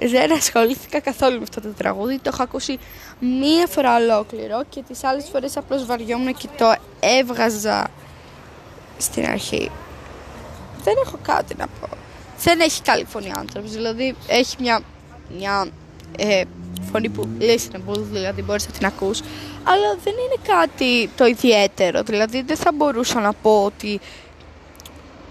δεν 0.00 0.32
ασχολήθηκα 0.32 1.00
καθόλου 1.00 1.36
με 1.36 1.42
αυτό 1.42 1.60
το 1.60 1.68
τραγούδι. 1.68 2.18
Το 2.18 2.30
έχω 2.32 2.42
ακούσει 2.42 2.78
μία 3.20 3.66
φορά 3.66 3.96
ολόκληρο 3.96 4.64
και 4.68 4.82
τις 4.88 5.04
άλλες 5.04 5.28
φορές 5.32 5.56
απλώς 5.56 5.86
βαριόμουν 5.86 6.34
και 6.34 6.48
το 6.56 6.74
έβγαζα 7.00 7.90
στην 8.98 9.26
αρχή. 9.26 9.70
Δεν 10.84 10.94
έχω 11.04 11.18
κάτι 11.22 11.54
να 11.58 11.66
πω. 11.66 11.88
Δεν 12.38 12.60
έχει 12.60 12.82
καλή 12.82 13.04
φωνή 13.04 13.32
άνθρωπος. 13.36 13.70
Δηλαδή 13.70 14.14
έχει 14.26 14.56
μια, 14.58 14.80
μια 15.38 15.68
ε, 16.16 16.42
φωνή 16.92 17.08
που 17.08 17.28
listenable, 17.40 18.00
δηλαδή 18.10 18.42
μπορείς 18.42 18.66
να 18.66 18.72
την 18.72 18.86
ακούς. 18.86 19.20
Αλλά 19.62 19.96
δεν 20.04 20.12
είναι 20.12 20.56
κάτι 20.56 21.08
το 21.16 21.26
ιδιαίτερο. 21.26 22.02
Δηλαδή 22.02 22.42
δεν 22.42 22.56
θα 22.56 22.72
μπορούσα 22.72 23.20
να 23.20 23.32
πω 23.32 23.64
ότι 23.64 24.00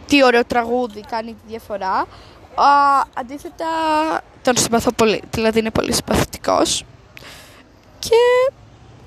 τι 0.07 0.23
ωραίο 0.23 0.45
τραγούδι 0.45 1.01
κάνει 1.09 1.31
τη 1.31 1.41
διαφορά. 1.47 2.07
Α, 2.55 3.03
αντίθετα 3.13 3.65
τον 4.41 4.57
συμπαθώ 4.57 4.91
πολύ. 4.91 5.21
Δηλαδή 5.31 5.59
είναι 5.59 5.71
πολύ 5.71 5.93
συμπαθητικός. 5.93 6.85
Και 7.99 8.51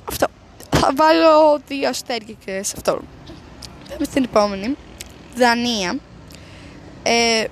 αυτό. 0.09 0.27
Θα 0.71 0.93
βάλω 0.97 1.61
δύο 1.67 1.89
αστέρια 1.89 2.35
και 2.45 2.63
σε 2.63 2.75
αυτό. 2.77 3.01
Πάμε 3.89 4.05
στην 4.05 4.25
επόμενη. 4.25 4.77
Δανία. 5.37 5.99
Ε, 7.03 7.45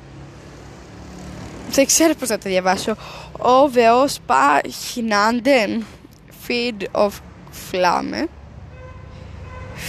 δεν 1.71 1.87
ξέρω 1.87 2.15
πώς 2.15 2.29
θα 2.29 2.39
το 2.39 2.49
διαβάσω. 2.49 2.95
Ο 3.39 3.69
Βεός 3.69 4.19
Πα 4.27 4.61
Χινάντεν 4.69 5.87
Feed 6.49 6.85
of 6.93 7.11
Flamme. 7.71 8.27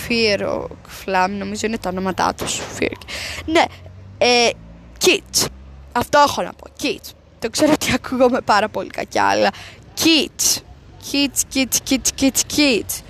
Fear 0.08 0.40
of 0.40 0.66
Flamme, 1.06 1.30
νομίζω 1.30 1.68
είναι 1.68 1.78
τα 1.78 1.90
ονόματά 1.90 2.34
τους. 2.34 2.62
Ναι, 3.46 3.64
ε, 4.18 4.50
Kids. 5.06 5.48
Αυτό 5.96 6.24
έχω 6.28 6.42
να 6.42 6.54
πω. 6.54 6.68
Kids. 6.82 7.12
Το 7.40 7.50
ξέρω 7.50 7.72
ότι 7.72 7.94
ακούγομαι 7.94 8.42
πάρα 8.42 8.70
πολύ 8.70 8.90
κακιά, 8.90 9.26
αλλά 9.26 9.50
Kids. 9.98 10.62
Kids, 11.12 11.56
kids, 11.56 11.78
kids, 11.90 12.22
kids, 12.22 12.58
kids 12.58 13.04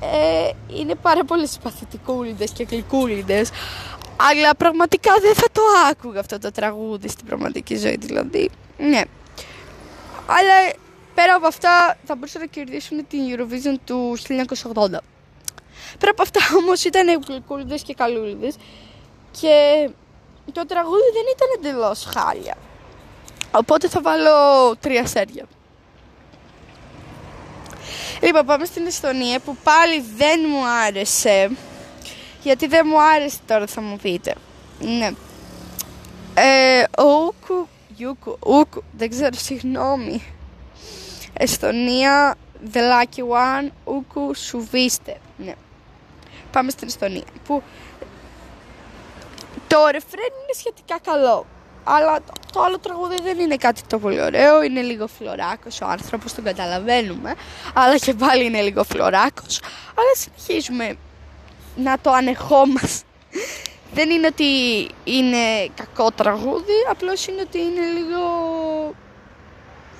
ε, 0.00 0.50
είναι 0.78 0.94
πάρα 0.94 1.24
πολύ 1.24 1.48
συμπαθητικούλιδες 1.48 2.50
και 2.50 2.66
γλυκούλιδες 2.70 3.50
αλλά 4.16 4.54
πραγματικά 4.56 5.12
δεν 5.20 5.34
θα 5.34 5.46
το 5.52 5.60
άκουγα 5.90 6.20
αυτό 6.20 6.38
το 6.38 6.50
τραγούδι 6.50 7.08
στην 7.08 7.26
πραγματική 7.26 7.76
ζωή 7.76 7.96
δηλαδή 7.96 8.50
ναι 8.78 9.02
αλλά 10.26 10.72
πέρα 11.14 11.34
από 11.34 11.46
αυτά 11.46 11.98
θα 12.04 12.14
μπορούσαν 12.14 12.40
να 12.40 12.46
κερδίσουν 12.46 13.06
την 13.08 13.20
Eurovision 13.30 13.76
του 13.84 14.16
1980 14.18 14.74
πέρα 15.98 16.10
από 16.10 16.22
αυτά 16.22 16.40
όμως 16.58 16.84
ήταν 16.84 17.22
γλυκούλιδες 17.28 17.82
και 17.82 17.94
καλούλιδες 17.94 18.56
και 19.40 19.88
το 20.52 20.66
τραγούδι 20.66 21.10
δεν 21.12 21.24
ήταν 21.34 21.48
εντελώς 21.58 22.08
χάλια 22.14 22.56
οπότε 23.50 23.88
θα 23.88 24.00
βάλω 24.00 24.76
τρία 24.80 25.06
σέρια 25.06 25.46
Λοιπόν, 28.22 28.46
πάμε 28.46 28.64
στην 28.64 28.86
Εστονία 28.86 29.40
που 29.40 29.56
πάλι 29.64 30.04
δεν 30.16 30.40
μου 30.48 30.66
άρεσε. 30.86 31.50
Γιατί 32.42 32.66
δεν 32.66 32.86
μου 32.88 33.02
άρεσε 33.02 33.38
τώρα 33.46 33.66
θα 33.66 33.80
μου 33.80 33.96
πείτε. 34.02 34.34
Ναι. 34.78 35.10
Ε, 36.34 36.84
Ούκου, 36.98 37.68
Ιούκου, 37.96 38.38
Ούκου, 38.46 38.82
δεν 38.92 39.10
ξέρω, 39.10 39.34
συγγνώμη. 39.36 40.22
Εστονία, 41.32 42.34
The 42.72 42.76
Lucky 42.78 43.20
One, 43.20 43.68
Ούκου, 43.84 44.34
Σουβίστε. 44.34 45.16
Ναι. 45.36 45.54
Πάμε 46.52 46.70
στην 46.70 46.88
Εστονία. 46.88 47.24
Που 47.46 47.62
το 49.66 49.86
ρεφρέν 49.90 50.32
είναι 50.42 50.54
σχετικά 50.58 50.98
καλό. 51.04 51.46
Αλλά 51.84 52.18
το, 52.52 52.62
άλλο 52.62 52.78
τραγούδι 52.78 53.16
δεν 53.22 53.38
είναι 53.38 53.56
κάτι 53.56 53.82
το 53.86 53.98
πολύ 53.98 54.20
ωραίο. 54.20 54.62
Είναι 54.62 54.80
λίγο 54.80 55.06
φλωράκος 55.06 55.80
ο 55.80 55.86
άνθρωπος, 55.86 56.34
τον 56.34 56.44
καταλαβαίνουμε. 56.44 57.34
Αλλά 57.74 57.96
και 57.96 58.14
πάλι 58.14 58.44
είναι 58.44 58.60
λίγο 58.60 58.84
φλωράκος. 58.84 59.60
Αλλά 59.94 60.14
συνεχίζουμε 60.14 60.96
να 61.76 61.98
το 61.98 62.10
ανεχόμαστε. 62.10 63.06
Δεν 63.92 64.10
είναι 64.10 64.26
ότι 64.26 64.44
είναι 65.04 65.68
κακό 65.74 66.10
τραγούδι, 66.10 66.72
απλώς 66.90 67.26
είναι 67.26 67.40
ότι 67.40 67.58
είναι 67.58 67.86
λίγο 67.98 68.20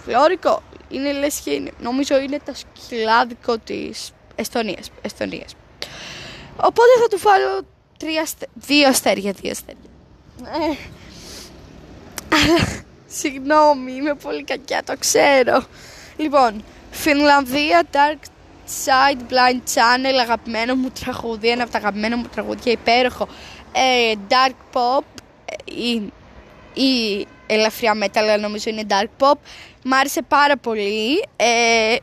φλόρικο. 0.05 0.63
Είναι 0.89 1.13
λες 1.13 1.41
και 1.41 1.51
είναι. 1.51 1.71
Νομίζω 1.81 2.19
είναι 2.19 2.39
το 2.45 2.53
σκυλάδικο 2.55 3.59
της 3.59 4.13
Εστονίας. 4.35 4.91
Εστονίας. 5.03 5.55
Οπότε 6.57 6.91
θα 7.01 7.09
του 7.09 7.19
βάλω 7.19 7.63
τρία, 7.99 8.27
δύο 8.55 8.89
αστέρια, 8.89 9.33
δύο 9.33 9.51
αστέρια. 9.51 9.91
Ε, 10.45 10.77
Συγγνώμη, 13.07 13.93
είμαι 13.93 14.15
πολύ 14.15 14.45
κακιά, 14.45 14.83
το 14.85 14.95
ξέρω. 14.99 15.65
Λοιπόν, 16.17 16.65
Φινλανδία, 16.91 17.83
Dark 17.93 18.25
Side 18.85 19.33
Blind 19.33 19.61
Channel, 19.75 20.19
αγαπημένο 20.21 20.75
μου 20.75 20.91
τραγούδι, 21.01 21.49
ένα 21.49 21.63
από 21.63 21.73
τα 21.73 21.79
αγαπημένα 21.79 22.17
μου 22.17 22.27
τραγούδια, 22.35 22.73
υπέροχο. 22.73 23.29
Ε, 23.73 24.15
dark 24.29 24.55
Pop 24.73 25.05
ή, 25.65 26.13
ή 26.83 27.27
ελαφριά 27.47 27.93
metal, 28.03 28.41
νομίζω 28.41 28.71
είναι 28.71 28.87
Dark 28.89 29.25
Pop. 29.25 29.39
Μ' 29.83 29.93
άρεσε 29.95 30.23
πάρα 30.23 30.57
πολύ. 30.57 31.25
Ε, 31.37 31.97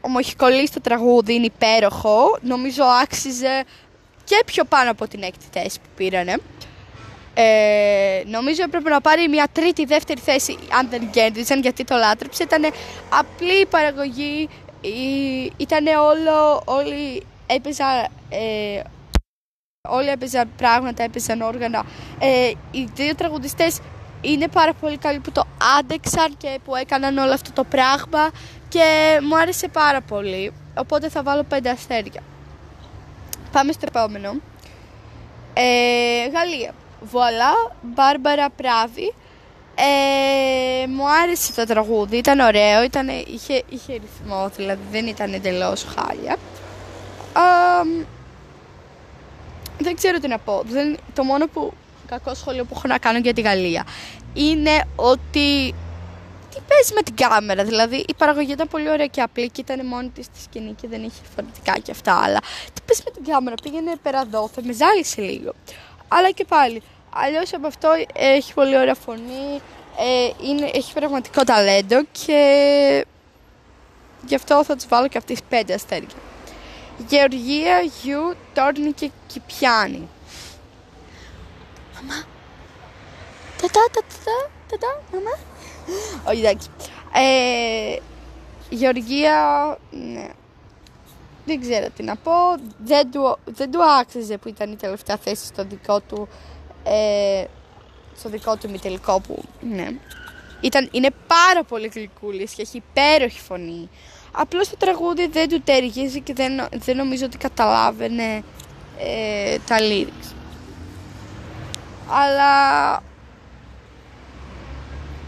ο 0.00 0.08
Μοχικολής 0.08 0.70
το 0.70 0.80
τραγούδι 0.80 1.34
είναι 1.34 1.44
υπέροχο. 1.44 2.38
Νομίζω 2.40 2.82
άξιζε 3.02 3.64
και 4.24 4.42
πιο 4.46 4.64
πάνω 4.64 4.90
από 4.90 5.08
την 5.08 5.22
έκτη 5.22 5.44
θέση 5.52 5.80
που 5.80 5.88
πήρανε. 5.96 6.36
Ε, 7.34 8.22
νομίζω 8.26 8.62
έπρεπε 8.62 8.90
να 8.90 9.00
πάρει 9.00 9.28
μια 9.28 9.46
τρίτη, 9.52 9.84
δεύτερη 9.84 10.20
θέση 10.20 10.58
αν 10.78 10.88
δεν 10.88 11.10
κέρδισαν 11.10 11.60
γιατί 11.60 11.84
το 11.84 11.96
λάτρεψε. 11.96 12.42
Ήταν 12.42 12.64
απλή 13.08 13.66
παραγωγή, 13.66 14.48
ήταν 15.56 15.86
όλο, 15.86 16.62
όλοι 16.64 17.26
έπαιζαν, 17.46 18.06
ε, 18.28 18.80
όλοι 19.88 20.08
έπαιζαν 20.08 20.50
πράγματα, 20.56 21.02
έπαιζαν 21.02 21.40
όργανα. 21.40 21.84
Ε, 22.18 22.50
οι 22.70 22.88
δύο 22.94 23.14
τραγουδιστές 23.14 23.80
είναι 24.20 24.48
πάρα 24.48 24.72
πολύ 24.72 24.96
καλοί 24.96 25.18
που 25.18 25.32
το 25.32 25.44
άντεξαν 25.78 26.36
και 26.36 26.58
που 26.64 26.74
έκαναν 26.74 27.18
όλο 27.18 27.32
αυτό 27.32 27.52
το 27.52 27.64
πράγμα 27.64 28.30
και 28.68 29.18
μου 29.22 29.36
άρεσε 29.36 29.68
πάρα 29.68 30.00
πολύ. 30.00 30.52
οπότε 30.76 31.08
θα 31.08 31.22
βάλω 31.22 31.42
πέντε 31.42 31.70
αστέρια. 31.70 32.22
Πάμε 33.54 33.72
στο 33.72 33.86
επόμενο. 33.88 34.30
Ε, 35.54 36.28
Γαλλία. 36.32 36.74
Βουαλά, 37.00 37.52
Μπάρμπαρα 37.82 38.50
Πράβη. 38.50 39.14
Ε, 39.74 40.86
μου 40.86 41.10
άρεσε 41.22 41.52
το 41.52 41.64
τραγούδι, 41.64 42.16
ήταν 42.16 42.40
ωραίο, 42.40 42.82
ήταν, 42.82 43.08
είχε, 43.08 43.62
είχε 43.68 43.92
ρυθμό, 43.92 44.50
δηλαδή 44.56 44.82
δεν 44.90 45.06
ήταν 45.06 45.32
εντελώς 45.32 45.84
χάλια. 45.84 46.36
δεν 49.78 49.94
ξέρω 49.94 50.18
τι 50.18 50.28
να 50.28 50.38
πω. 50.38 50.62
Δεν, 50.66 50.96
το 51.14 51.24
μόνο 51.24 51.46
που 51.46 51.72
κακό 52.06 52.34
σχόλιο 52.34 52.64
που 52.64 52.74
έχω 52.76 52.88
να 52.88 52.98
κάνω 52.98 53.18
για 53.18 53.32
τη 53.32 53.40
Γαλλία 53.40 53.84
είναι 54.34 54.84
ότι 54.96 55.74
τι 56.54 56.60
παίζει 56.68 56.94
με 56.94 57.02
την 57.02 57.14
κάμερα. 57.16 57.64
Δηλαδή 57.64 57.96
η 58.08 58.14
παραγωγή 58.14 58.52
ήταν 58.52 58.68
πολύ 58.68 58.90
ωραία 58.90 59.06
και 59.06 59.22
απλή 59.22 59.50
και 59.50 59.60
ήταν 59.60 59.86
μόνη 59.86 60.08
της 60.08 60.24
στη 60.24 60.40
σκηνή 60.40 60.74
και 60.80 60.88
δεν 60.88 61.02
είχε 61.02 61.22
φορτικά 61.34 61.78
και 61.78 61.90
αυτά. 61.90 62.14
Αλλά 62.22 62.38
τι 62.74 62.80
παίζει 62.86 63.02
με 63.04 63.10
την 63.10 63.24
κάμερα. 63.24 63.56
Πήγαινε 63.62 63.96
πέρα 64.02 64.20
εδώ, 64.20 64.48
θα 64.54 64.60
με 64.64 64.72
ζάλισε 64.72 65.20
λίγο. 65.20 65.52
Αλλά 66.08 66.30
και 66.30 66.44
πάλι. 66.44 66.82
Αλλιώς 67.10 67.54
από 67.54 67.66
αυτό 67.66 67.88
έχει 68.12 68.54
πολύ 68.54 68.76
ωραία 68.76 68.94
φωνή. 68.94 69.60
Ε, 69.98 70.30
είναι, 70.48 70.70
έχει 70.74 70.92
πραγματικό 70.92 71.44
ταλέντο 71.44 72.04
και 72.24 73.06
γι' 74.26 74.34
αυτό 74.34 74.64
θα 74.64 74.74
τους 74.74 74.86
βάλω 74.86 75.08
και 75.08 75.18
αυτές 75.18 75.38
πέντε 75.48 75.74
αστέρια. 75.74 76.16
Γεωργία 77.08 77.80
Γιου 77.80 78.34
Τόρνη 78.54 78.92
και 78.92 79.10
Κυπιάνη. 79.26 80.08
Μαμά. 81.94 82.24
Τατά, 83.60 83.80
τατά, 83.92 84.50
τατά, 84.68 85.02
μαμά. 85.12 85.53
Όχι, 86.28 86.40
εντάξει. 86.40 86.68
Ε, 87.12 87.96
Γεωργία, 88.68 89.78
ναι. 89.90 90.28
Δεν 91.46 91.60
ξέρω 91.60 91.86
τι 91.96 92.02
να 92.02 92.16
πω. 92.16 92.32
Δεν 92.84 93.10
του, 93.10 93.38
δεν 93.44 93.70
του 93.70 93.84
άξιζε 94.00 94.38
που 94.38 94.48
ήταν 94.48 94.72
η 94.72 94.76
τελευταία 94.76 95.16
θέση 95.16 95.46
στο 95.46 95.64
δικό 95.64 96.00
του 96.00 96.28
ε, 96.84 97.44
στο 98.16 98.28
δικό 98.28 98.56
του 98.56 98.66
ημιτελικό 98.68 99.20
που 99.20 99.42
ναι. 99.60 99.88
Ήταν, 100.60 100.88
είναι 100.92 101.10
πάρα 101.26 101.64
πολύ 101.64 101.90
γλυκούλης 101.94 102.52
και 102.52 102.62
έχει 102.62 102.76
υπέροχη 102.76 103.40
φωνή. 103.40 103.88
Απλώς 104.32 104.68
το 104.68 104.76
τραγούδι 104.76 105.26
δεν 105.26 105.48
του 105.48 105.60
τέριαζε 105.60 106.18
και 106.18 106.32
δεν, 106.32 106.66
δεν 106.70 106.96
νομίζω 106.96 107.24
ότι 107.24 107.36
καταλάβαινε 107.36 108.42
ε, 108.98 109.56
τα 109.66 109.76
lyrics. 109.78 110.32
Αλλά 112.08 113.02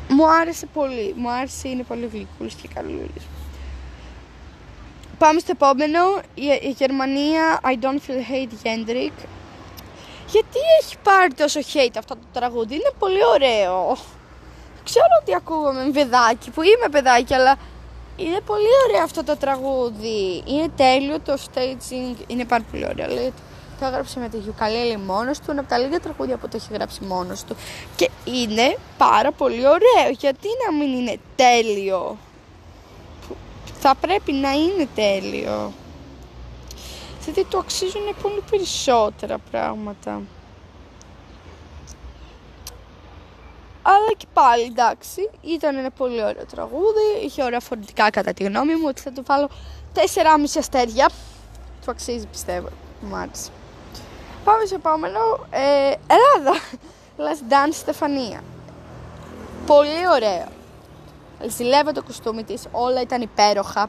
μου 0.08 0.30
άρεσε 0.30 0.66
πολύ. 0.66 1.14
Μου 1.16 1.30
άρεσε, 1.30 1.68
είναι 1.68 1.82
πολύ 1.82 2.10
γλυκούλης 2.12 2.54
και 2.54 2.68
καλούλης. 2.74 3.24
Πάμε 5.18 5.40
στο 5.40 5.50
επόμενο. 5.52 6.00
Η, 6.34 6.44
η 6.62 6.74
Γερμανία 6.78 7.60
I 7.62 7.84
Don't 7.84 8.10
Feel 8.10 8.32
Hate 8.32 8.66
Gendrik. 8.66 9.26
Γιατί 10.28 10.58
έχει 10.80 10.96
πάρει 11.02 11.34
τόσο 11.34 11.60
hate 11.60 11.94
αυτό 11.98 12.14
το 12.14 12.26
τραγούδι, 12.32 12.74
είναι 12.74 12.90
πολύ 12.98 13.24
ωραίο. 13.34 13.96
Ξέρω 14.84 15.06
ότι 15.20 15.34
ακούγομαι 15.34 15.90
παιδάκι, 15.92 16.50
που 16.50 16.62
είμαι 16.62 16.88
παιδάκι, 16.90 17.34
αλλά 17.34 17.56
είναι 18.16 18.40
πολύ 18.40 18.68
ωραίο 18.88 19.02
αυτό 19.02 19.24
το 19.24 19.36
τραγούδι. 19.36 20.42
Είναι 20.46 20.68
τέλειο 20.76 21.20
το 21.20 21.38
staging, 21.46 22.16
είναι 22.26 22.44
πάρα 22.44 22.64
πολύ 22.70 22.86
ωραίο. 22.86 23.08
Λέει, 23.08 23.32
το 23.80 23.86
έγραψε 23.86 24.18
με 24.18 24.28
τη 24.28 24.38
Γιουκαλέλη 24.38 24.96
μόνος 24.96 25.38
του, 25.38 25.50
είναι 25.50 25.60
από 25.60 25.68
τα 25.68 25.78
λίγα 25.78 26.00
τραγούδια 26.00 26.36
που 26.36 26.48
το 26.48 26.56
έχει 26.56 26.72
γράψει 26.72 27.04
μόνος 27.04 27.44
του. 27.44 27.56
Και 27.96 28.10
είναι 28.24 28.76
πάρα 28.98 29.32
πολύ 29.32 29.66
ωραίο. 29.66 30.10
Γιατί 30.18 30.48
να 30.66 30.76
μην 30.76 30.92
είναι 30.98 31.18
τέλειο; 31.36 32.16
Θα 33.80 33.94
πρέπει 34.00 34.32
να 34.32 34.52
είναι 34.52 34.88
τέλειο 34.94 35.72
γιατί 37.26 37.50
το 37.50 37.58
αξίζουν 37.58 38.14
πολύ 38.22 38.42
περισσότερα 38.50 39.38
πράγματα. 39.50 40.22
Αλλά 43.82 44.12
και 44.16 44.26
πάλι 44.32 44.62
εντάξει, 44.62 45.30
ήταν 45.40 45.76
ένα 45.76 45.90
πολύ 45.90 46.22
ωραίο 46.22 46.46
τραγούδι, 46.46 47.24
είχε 47.24 47.42
ωραία 47.42 47.60
φορητικά 47.60 48.10
κατά 48.10 48.32
τη 48.32 48.44
γνώμη 48.44 48.74
μου, 48.74 48.84
ότι 48.88 49.00
θα 49.00 49.12
του 49.12 49.22
βάλω 49.26 49.48
4,5 49.94 50.00
αστέρια. 50.58 51.08
Του 51.84 51.90
αξίζει 51.90 52.26
πιστεύω, 52.26 52.68
μου 53.00 53.16
άρεσε. 53.16 53.50
Πάμε 54.46 54.64
στο 54.64 54.74
επόμενο, 54.74 55.18
ε, 55.50 55.92
Ελλάδα, 56.16 56.60
Last 57.16 57.52
Dance 57.52 57.72
Στεφανία. 57.72 58.40
Πολύ 59.66 60.08
ωραίο. 60.14 60.48
Ζηλεύω 61.56 61.92
το 61.92 62.02
κουστούμι 62.02 62.44
της, 62.44 62.62
όλα 62.70 63.00
ήταν 63.00 63.20
υπέροχα. 63.22 63.88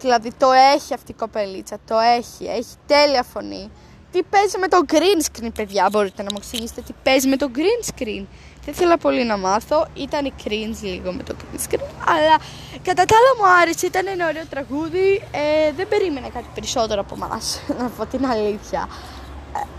Δηλαδή 0.00 0.32
το 0.38 0.50
έχει 0.74 0.94
αυτή 0.94 1.10
η 1.10 1.14
κοπελίτσα, 1.14 1.78
το 1.86 1.98
έχει, 1.98 2.44
έχει 2.44 2.74
τέλεια 2.86 3.22
φωνή. 3.22 3.70
Τι 4.12 4.22
παίζει 4.22 4.58
με 4.58 4.68
το 4.68 4.80
green 4.92 5.20
screen, 5.28 5.50
παιδιά, 5.54 5.88
μπορείτε 5.92 6.22
να 6.22 6.28
μου 6.32 6.38
εξηγήσετε 6.40 6.80
τι 6.80 6.92
παίζει 7.02 7.28
με 7.28 7.36
το 7.36 7.50
green 7.54 7.90
screen. 7.90 8.24
Δεν 8.64 8.74
ήθελα 8.74 8.98
πολύ 8.98 9.24
να 9.24 9.36
μάθω, 9.36 9.86
ήταν 9.94 10.32
cringe 10.44 10.82
λίγο 10.82 11.12
με 11.12 11.22
το 11.22 11.34
green 11.38 11.58
screen, 11.68 11.90
αλλά 12.06 12.36
κατά 12.82 13.04
τα 13.04 13.14
άλλα 13.18 13.32
μου 13.38 13.60
άρεσε, 13.60 13.86
ήταν 13.86 14.06
ένα 14.06 14.26
ωραίο 14.26 14.44
τραγούδι, 14.50 15.22
ε, 15.30 15.72
δεν 15.72 15.88
περίμενα 15.88 16.28
κάτι 16.28 16.46
περισσότερο 16.54 17.00
από 17.00 17.14
εμά, 17.14 17.40
να 17.82 17.88
πω 17.88 18.06
την 18.06 18.26
αλήθεια. 18.26 18.88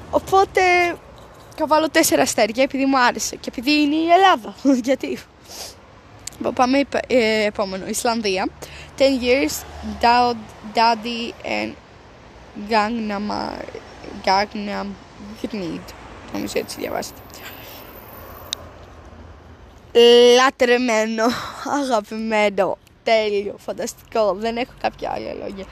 Ε, 0.10 0.15
οπότε 0.15 0.62
θα 1.58 1.67
βάλω 1.67 1.89
τέσσερα 1.89 2.22
αστέρια 2.22 2.63
επειδή 2.63 2.86
μου 2.86 3.00
άρεσε 3.00 3.36
και 3.36 3.50
επειδή 3.50 3.72
είναι 3.72 3.95
η 3.95 4.10
Ελλάδα, 4.10 4.56
γιατί; 4.88 5.19
Πάμε 6.54 6.84
ε, 7.08 7.45
επόμενο, 7.45 7.88
Ισλανδία. 7.88 8.48
10 8.98 9.02
years, 9.02 9.63
Daddy 10.74 11.34
and 11.43 11.74
Gangnam, 12.69 13.32
Gangnam 14.26 14.88
Grenade. 15.41 15.93
Νομίζω 16.34 16.54
έτσι 16.60 16.80
διαβάζετε. 16.80 17.19
Λατρεμένο, 20.36 21.26
αγαπημένο, 21.82 22.78
τέλειο, 23.04 23.56
φανταστικό. 23.58 24.34
Δεν 24.34 24.58
έχω 24.58 24.72
κάποια 24.82 25.12
άλλη 25.12 25.36
λόγια. 25.41 25.65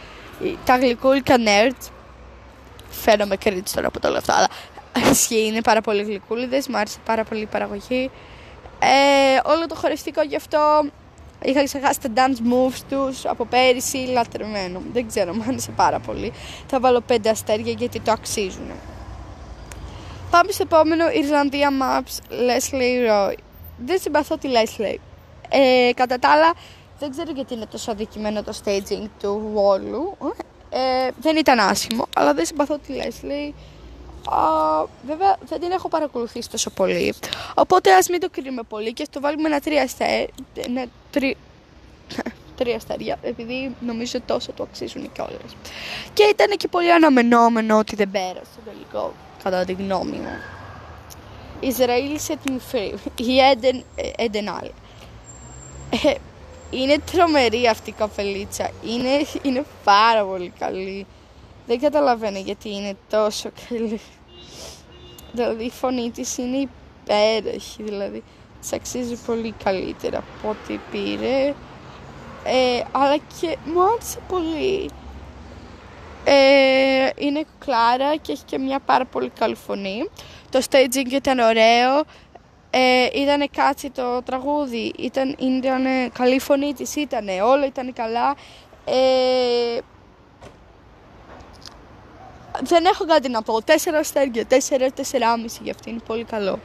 Τα 0.66 0.78
γλυκούλικα 0.78 1.36
nerds. 1.38 1.90
Φαίνομαι 3.02 3.36
κρίτσι 3.36 3.74
τώρα 3.74 3.88
από 3.88 4.00
το 4.00 4.08
λέω 4.08 4.18
αυτό, 4.18 4.34
αλλά 4.34 4.48
ισχύει, 5.12 5.46
είναι 5.46 5.62
πάρα 5.62 5.82
πολύ 5.82 6.04
γλυκούλιδες, 6.04 6.68
μου 6.68 6.78
άρεσε 6.78 6.98
πάρα 7.06 7.24
πολύ 7.24 7.42
η 7.42 7.46
παραγωγή. 7.46 8.12
Ε, 8.80 9.50
όλο 9.50 9.66
το 9.68 9.76
χωριστικό 9.76 10.22
γι' 10.22 10.36
αυτό 10.36 10.90
είχα 11.42 11.64
ξεχάσει 11.64 12.00
τα 12.00 12.10
dance 12.16 12.54
moves 12.54 12.80
τους 12.90 13.26
από 13.26 13.46
πέρυσι 13.46 13.98
λατρεμένο. 13.98 14.82
Δεν 14.94 15.08
ξέρω, 15.08 15.34
μου 15.34 15.44
άρεσε 15.48 15.72
πάρα 15.72 16.00
πολύ. 16.00 16.34
Θα 16.68 16.80
βάλω 16.80 17.02
πέντε 17.02 17.30
αστέρια 17.30 17.72
γιατί 17.72 18.00
το 18.00 18.12
αξίζουν. 18.12 18.72
Πάμε 20.32 20.52
στο 20.52 20.64
επόμενο 20.64 21.10
Ιρλανδία 21.12 21.70
Maps 21.82 22.32
Leslie 22.32 23.10
Roy. 23.12 23.36
Δεν 23.78 24.00
συμπαθώ 24.00 24.38
τη 24.38 24.50
Leslie. 24.52 24.98
Ε, 25.50 25.92
κατά 25.96 26.20
τα 26.20 26.30
άλλα, 26.30 26.54
δεν 27.00 27.12
ξέρω 27.12 27.32
γιατί 27.32 27.54
είναι 27.54 27.66
τόσο 27.66 27.92
αδικημένο 27.92 28.44
το 28.44 28.54
staging 28.64 29.08
του 29.20 29.54
Wallου. 29.56 30.32
Ε, 30.70 31.10
δεν 31.22 31.38
ήταν 31.38 31.60
άσχημο, 31.60 32.08
αλλά 32.16 32.34
δεν 32.34 32.46
συμπαθώ 32.46 32.78
τη 32.78 32.94
Leslie. 32.98 33.54
Α, 34.34 34.86
βέβαια 35.06 35.38
δεν 35.48 35.60
την 35.60 35.72
έχω 35.72 35.88
παρακολουθήσει 35.88 36.50
τόσο 36.50 36.70
πολύ. 36.70 37.14
Οπότε 37.56 37.94
ας 37.94 38.08
μην 38.10 38.20
το 38.20 38.30
κρίνουμε 38.30 38.62
πολύ 38.64 38.94
και 38.94 39.02
ας 39.02 39.10
το 39.10 39.20
βάλουμε 39.20 39.48
ένα 39.48 39.60
τρία 39.60 39.82
αστέρια. 39.82 40.28
Ναι, 40.70 40.84
τρι... 41.12 41.38
τρία 42.58 42.76
αστέρια, 42.76 43.18
επειδή 43.22 43.76
νομίζω 43.80 44.22
τόσο 44.22 44.52
το 44.52 44.64
αξίζουν 44.64 45.12
κιόλας. 45.12 45.56
Και 46.14 46.24
ήταν 46.24 46.58
και 46.58 46.68
πολύ 46.68 46.92
αναμενόμενο 46.92 47.78
ότι 47.78 47.96
δεν 47.96 48.12
πέρασε 48.12 48.50
το 48.56 48.72
τελικό, 48.72 49.14
κατά 49.44 49.66
τη 49.66 49.74
γνώμη 49.74 50.18
μου. 50.18 50.38
Ισραήλ 51.60 52.20
σε 52.20 52.38
την 52.44 52.62
η 53.16 53.40
Έντεν, 53.40 53.84
Έντεν 54.18 54.50
Άλλη. 54.50 54.72
Ε, 55.90 56.14
είναι 56.70 56.98
τρομερή 57.12 57.68
αυτή 57.68 57.90
η 57.90 57.94
καφελίτσα. 57.94 58.70
Είναι, 58.84 59.26
είναι 59.42 59.66
πάρα 59.84 60.24
πολύ 60.24 60.54
καλή. 60.60 61.06
Δεν 61.68 61.80
καταλαβαίνω 61.80 62.40
γιατί 62.40 62.70
είναι 62.70 62.98
τόσο 63.10 63.50
καλή. 63.70 64.00
Δηλαδή 65.32 65.64
η 65.64 65.70
φωνή 65.70 66.12
της 66.12 66.38
είναι 66.38 66.58
υπέροχη, 66.58 67.84
δηλαδή 67.84 68.24
της 68.60 68.74
αξίζει 68.74 69.16
πολύ 69.26 69.54
καλύτερα 69.64 70.18
από 70.18 70.50
ό,τι 70.50 70.80
πήρε. 70.92 71.54
Ε, 72.44 72.84
αλλά 72.92 73.18
και 73.40 73.58
μου 73.66 73.82
άρεσε 73.84 74.20
πολύ. 74.28 74.90
Ε, 76.24 77.10
είναι 77.16 77.46
κλάρα 77.60 78.16
και 78.16 78.32
έχει 78.32 78.44
και 78.46 78.58
μια 78.58 78.80
πάρα 78.80 79.06
πολύ 79.06 79.30
καλή 79.40 79.56
φωνή. 79.56 80.10
Το 80.50 80.62
staging 80.70 81.12
ήταν 81.12 81.40
ωραίο. 81.40 82.04
Ε, 82.70 83.08
ήταν 83.14 83.50
κάτσι 83.56 83.90
το 83.90 84.22
τραγούδι, 84.22 84.94
ήταν, 84.98 85.36
ήταν 85.40 86.12
καλή 86.14 86.40
φωνή 86.40 86.74
της, 86.74 86.96
ήταν 86.96 87.28
όλα 87.44 87.66
ήταν 87.66 87.94
καλά. 87.94 88.36
Ε, 88.86 89.80
δεν 92.62 92.86
έχω 92.86 93.06
κάτι 93.06 93.30
να 93.30 93.42
πω. 93.42 93.62
Τέσσερα 93.62 93.98
αστέρια, 93.98 94.46
τέσσερα, 94.46 94.92
τεσσεράμιση 94.92 95.60
για 95.64 95.74
αυτή 95.76 95.90
είναι 95.90 96.02
πολύ 96.08 96.24
καλό. 96.24 96.60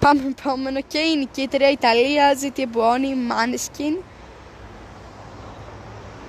Πάμε 0.00 0.34
επόμενο 0.38 0.80
και 0.80 0.98
η 0.98 1.16
νικήτρια 1.16 1.70
Ιταλία, 1.70 2.34
Ζήτη 2.34 2.62
Εμπουόνι, 2.62 3.14
Μάνεσκιν. 3.14 3.96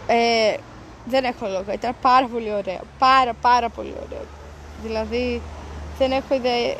Ε, 0.07 0.57
δεν 1.05 1.23
έχω 1.23 1.47
λόγο. 1.47 1.71
Ήταν 1.73 1.95
πάρα 2.01 2.27
πολύ 2.27 2.53
ωραίο. 2.53 2.81
Πάρα 2.99 3.33
πάρα 3.33 3.69
πολύ 3.69 3.93
ωραίο. 4.05 4.25
Δηλαδή 4.83 5.41
δεν 5.97 6.11
έχω 6.11 6.33
ιδέα. 6.33 6.75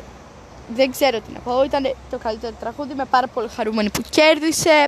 Δεν 0.74 0.90
ξέρω 0.90 1.20
τι 1.20 1.32
να 1.32 1.38
πω. 1.38 1.64
Ήταν 1.64 1.94
το 2.10 2.18
καλύτερο 2.18 2.54
τραγούδι. 2.60 2.94
με 2.94 3.04
πάρα 3.04 3.26
πολύ 3.26 3.48
χαρούμενη 3.48 3.90
που 3.90 4.02
κέρδισε. 4.10 4.84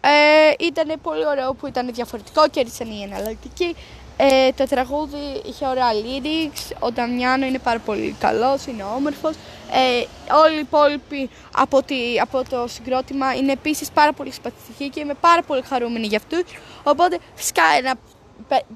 Ε, 0.00 0.64
ήταν 0.64 0.98
πολύ 1.02 1.26
ωραίο 1.26 1.54
που 1.54 1.66
ήταν 1.66 1.90
διαφορετικό. 1.92 2.48
Κέρδισαν 2.48 2.90
οι 2.90 3.02
εναλλακτικοί. 3.02 3.76
Ε, 4.16 4.52
το 4.52 4.64
τραγούδι 4.64 5.42
είχε 5.44 5.66
ωραία 5.66 5.88
lyrics. 5.92 6.76
Ο 6.78 6.92
Νταμιάνο 6.92 7.46
είναι 7.46 7.58
πάρα 7.58 7.78
πολύ 7.78 8.16
καλός, 8.20 8.66
είναι 8.66 8.82
όμορφος. 8.96 9.34
Ε, 9.72 10.06
όλοι 10.34 10.56
οι 10.56 10.58
υπόλοιποι 10.58 11.30
από, 11.54 11.80
από 12.22 12.48
το 12.48 12.66
συγκρότημα 12.68 13.34
είναι 13.34 13.52
επίσης 13.52 13.90
πάρα 13.90 14.12
πολύ 14.12 14.30
συμπαθητικοί 14.30 14.88
και 14.88 15.00
είμαι 15.00 15.14
πάρα 15.14 15.42
πολύ 15.42 15.62
χαρούμενη 15.62 16.06
για 16.06 16.18
αυτούς. 16.18 16.42
Οπότε 16.82 17.18
φυσικά 17.34 17.62
ένα 17.78 17.94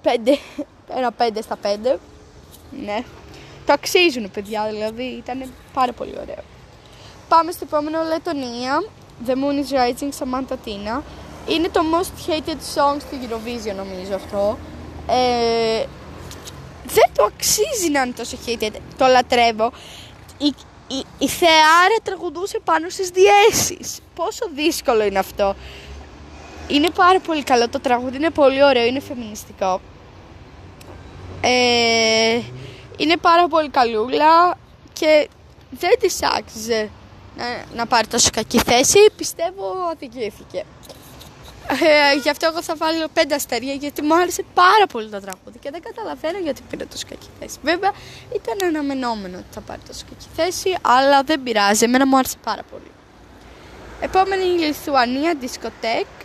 πέντε, 0.02 0.38
ένα 0.96 1.12
πέντε 1.12 1.42
στα 1.42 1.56
πέντε. 1.56 1.98
Ναι. 2.84 3.04
Το 3.66 3.72
αξίζουν 3.72 4.30
παιδιά, 4.30 4.66
δηλαδή 4.70 5.02
ήταν 5.02 5.52
πάρα 5.72 5.92
πολύ 5.92 6.14
ωραίο. 6.20 6.44
Πάμε 7.28 7.52
στο 7.52 7.64
επόμενο 7.64 7.98
Λετωνία. 8.02 8.84
The 9.26 9.30
Moon 9.30 9.56
is 9.62 9.70
Rising, 9.76 10.10
Samantha 10.18 10.56
Tina. 10.66 11.02
Είναι 11.48 11.68
το 11.68 11.80
most 11.92 12.30
hated 12.30 12.58
song 12.74 12.96
στη 13.00 13.18
Eurovision 13.22 13.74
νομίζω 13.76 14.14
αυτό. 14.14 14.58
Ε, 15.06 15.84
δεν 16.84 17.10
το 17.16 17.24
αξίζει 17.24 17.90
να 17.90 18.02
είναι 18.02 18.12
τόσο 18.16 18.36
hated. 18.46 18.72
Το 18.98 19.06
λατρεύω. 19.06 19.72
Η, 20.38 20.54
η, 20.88 21.04
η 21.18 21.28
Θεάρα 21.28 21.96
τραγουδούσε 22.02 22.58
πάνω 22.64 22.88
στις 22.88 23.10
διέσεις. 23.10 24.00
Πόσο 24.14 24.48
δύσκολο 24.54 25.04
είναι 25.04 25.18
αυτό. 25.18 25.54
Είναι 26.68 26.90
πάρα 26.90 27.20
πολύ 27.20 27.42
καλό 27.42 27.68
το 27.68 27.80
τραγούδι, 27.80 28.16
είναι 28.16 28.30
πολύ 28.30 28.64
ωραίο, 28.64 28.86
είναι 28.86 29.00
φεμινιστικό. 29.00 29.80
Ε, 31.40 32.40
είναι 32.96 33.16
πάρα 33.16 33.48
πολύ 33.48 33.68
καλούλα 33.68 34.58
και 34.92 35.28
δεν 35.70 35.98
της 36.00 36.22
άξιζε 36.22 36.90
να, 37.36 37.44
να 37.74 37.86
πάρει 37.86 38.06
τόσο 38.06 38.28
κακή 38.32 38.58
θέση. 38.58 38.98
Πιστεύω 39.16 39.64
αδικήθηκε. 39.90 40.64
Ε, 41.68 42.16
γι' 42.22 42.30
αυτό 42.30 42.46
εγώ 42.46 42.62
θα 42.62 42.76
βάλω 42.76 43.08
πέντε 43.12 43.34
αστέρια 43.34 43.72
γιατί 43.72 44.02
μου 44.02 44.14
άρεσε 44.14 44.44
πάρα 44.54 44.86
πολύ 44.92 45.08
το 45.08 45.20
τραγούδι 45.20 45.58
και 45.58 45.70
δεν 45.70 45.82
καταλαβαίνω 45.82 46.38
γιατί 46.38 46.62
πήρε 46.70 46.84
τόσο 46.84 47.04
κακή 47.08 47.28
θέση. 47.40 47.58
Βέβαια 47.62 47.92
ήταν 48.34 48.68
αναμενόμενο 48.68 49.38
ότι 49.38 49.46
θα 49.50 49.60
πάρει 49.60 49.80
τόσο 49.86 50.04
κακή 50.08 50.26
θέση, 50.36 50.76
αλλά 50.82 51.22
δεν 51.22 51.42
πειράζει. 51.42 51.84
Εμένα 51.84 52.06
μου 52.06 52.16
άρεσε 52.16 52.36
πάρα 52.44 52.62
πολύ. 52.70 52.90
Επόμενη 54.00 54.44
η 54.44 54.58
Λιθουανία, 54.58 55.34
Discotheque. 55.40 56.24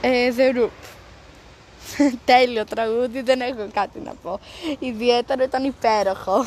Ε, 0.00 0.32
The 0.36 0.58
Roop. 0.58 0.81
Τέλειο 2.24 2.64
τραγούδι, 2.64 3.22
δεν 3.22 3.40
έχω 3.40 3.68
κάτι 3.72 4.00
να 4.00 4.12
πω. 4.22 4.40
Ιδιαίτερο 4.78 5.42
ήταν 5.42 5.64
υπέροχο. 5.64 6.44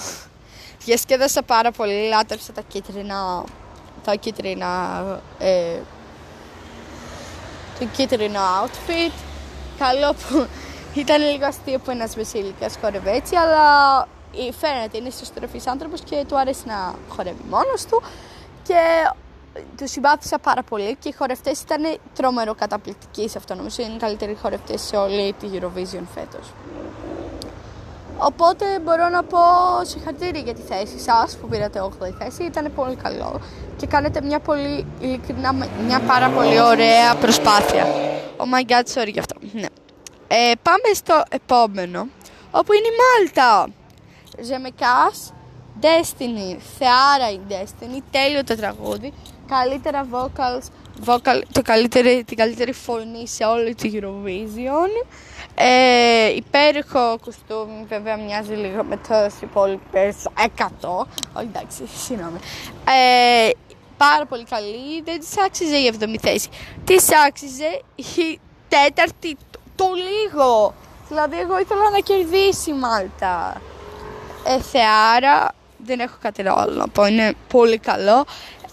Διασκέδασα 0.85 1.41
πάρα 1.41 1.71
πολύ, 1.71 2.07
λάτρεψα 2.07 2.51
τα 2.51 2.61
κίτρινα, 2.61 3.43
τα 4.03 4.15
κίτρινα, 4.15 5.03
ε, 5.39 5.79
το 7.79 7.85
κίτρινο 7.85 8.39
outfit. 8.63 9.13
Καλό 9.77 10.13
που 10.13 10.47
ήταν 11.01 11.21
λίγο 11.21 11.45
αστείο 11.45 11.79
που 11.79 11.91
ένας 11.91 12.15
βασίλικας 12.15 12.77
χορεύει 12.81 13.09
έτσι, 13.09 13.35
αλλά 13.35 14.07
φαίνεται 14.59 14.97
είναι 14.97 15.09
σωστροφής 15.09 15.67
άνθρωπος 15.67 16.01
και 16.01 16.25
του 16.27 16.39
αρέσει 16.39 16.61
να 16.65 16.95
χορεύει 17.09 17.43
μόνος 17.49 17.85
του 17.85 18.01
και 18.63 19.09
τους 19.77 19.91
συμπάθησα 19.91 20.39
πάρα 20.39 20.63
πολύ 20.63 20.95
και 20.99 21.09
οι 21.09 21.11
χορευτές 21.11 21.61
ήταν 21.61 21.97
τρομερό 22.15 22.53
καταπληκτικοί 22.55 23.29
σε 23.29 23.37
αυτό. 23.37 23.55
Νομίζω 23.55 23.83
είναι 23.83 23.93
οι 23.93 23.97
καλύτεροι 23.97 24.37
χορευτές 24.41 24.81
σε 24.81 24.95
όλη 24.95 25.33
τη 25.33 25.47
Eurovision 25.53 26.03
φέτος. 26.13 26.53
Οπότε 28.17 28.79
μπορώ 28.83 29.09
να 29.09 29.23
πω 29.23 29.39
συγχαρητήρια 29.81 30.41
για 30.41 30.53
τη 30.53 30.61
θέση 30.61 30.99
σας 30.99 31.37
που 31.37 31.47
πήρατε 31.47 31.81
8η 31.83 32.13
θέση. 32.19 32.43
Ήταν 32.43 32.71
πολύ 32.75 32.95
καλό 32.95 33.41
και 33.77 33.87
κάνετε 33.87 34.21
μια 34.21 34.39
πολύ 34.39 34.85
ειλικρινά, 34.99 35.53
μια 35.85 35.99
πάρα 35.99 36.29
πολύ 36.29 36.61
ωραία 36.61 37.15
προσπάθεια. 37.15 37.85
Oh 38.37 38.43
my 38.43 38.71
god, 38.71 39.01
sorry 39.01 39.11
γι' 39.11 39.19
αυτό. 39.19 39.39
Ναι. 39.53 39.67
Ε, 40.27 40.51
πάμε 40.61 40.93
στο 40.93 41.23
επόμενο, 41.29 42.07
όπου 42.51 42.73
είναι 42.73 42.87
η 42.87 42.95
Μάλτα. 43.01 43.67
Ζεμεκάς, 44.41 45.33
Destiny, 45.81 46.57
θεάρα 46.77 47.31
η 47.31 47.39
Destiny, 47.49 47.99
τέλειο 48.11 48.43
το 48.43 48.55
τραγούδι 48.55 49.13
καλύτερα 49.47 50.07
vocals, 50.11 50.63
vocal, 51.05 51.41
το 51.51 51.61
καλύτερη, 51.61 52.23
την 52.23 52.37
καλύτερη 52.37 52.71
φωνή 52.71 53.27
σε 53.27 53.43
όλη 53.43 53.75
τη 53.75 53.91
Eurovision. 53.93 55.05
Ε, 55.55 56.35
υπέροχο 56.35 57.17
κουστούμι, 57.21 57.85
βέβαια 57.87 58.17
μοιάζει 58.17 58.53
λίγο 58.53 58.83
με 58.83 58.99
το 59.07 59.15
υπόλοιπες 59.41 60.15
100. 60.57 60.61
Όχι 61.33 61.49
εντάξει, 61.53 61.87
συγγνώμη. 62.05 62.39
Ε, 62.85 63.49
πάρα 63.97 64.25
πολύ 64.25 64.43
καλή, 64.43 65.01
δεν 65.03 65.19
της 65.19 65.37
άξιζε 65.45 65.75
η 65.75 65.93
7η 65.99 66.15
θέση. 66.21 66.49
Της 66.83 67.07
άξιζε 67.27 67.81
η 67.95 68.39
τέταρτη, 68.67 69.37
το, 69.51 69.59
το 69.75 69.85
λίγο. 69.93 70.73
Δηλαδή, 71.07 71.39
εγώ 71.39 71.59
ήθελα 71.59 71.89
να 71.89 71.99
κερδίσει 71.99 72.69
η 72.69 72.73
Μάλτα. 72.73 73.61
Ε, 74.47 74.61
θεάρα, 74.61 75.53
δεν 75.77 75.99
έχω 75.99 76.15
κάτι 76.21 76.47
άλλο 76.47 76.73
να 76.73 76.87
πω, 76.87 77.05
είναι 77.05 77.33
πολύ 77.47 77.77
καλό. 77.77 78.25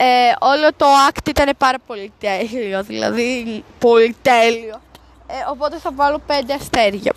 Ε, 0.05 0.35
όλο 0.41 0.69
το 0.77 0.87
act 1.09 1.29
ήταν 1.29 1.51
πάρα 1.59 1.79
πολύ 1.87 2.13
τέλειο, 2.19 2.83
δηλαδή 2.83 3.65
πολύ 3.79 4.17
τέλειο. 4.23 4.81
Ε, 5.27 5.35
οπότε 5.51 5.77
θα 5.77 5.91
βάλω 5.95 6.23
πέντε 6.27 6.55
αστέρια. 6.55 7.13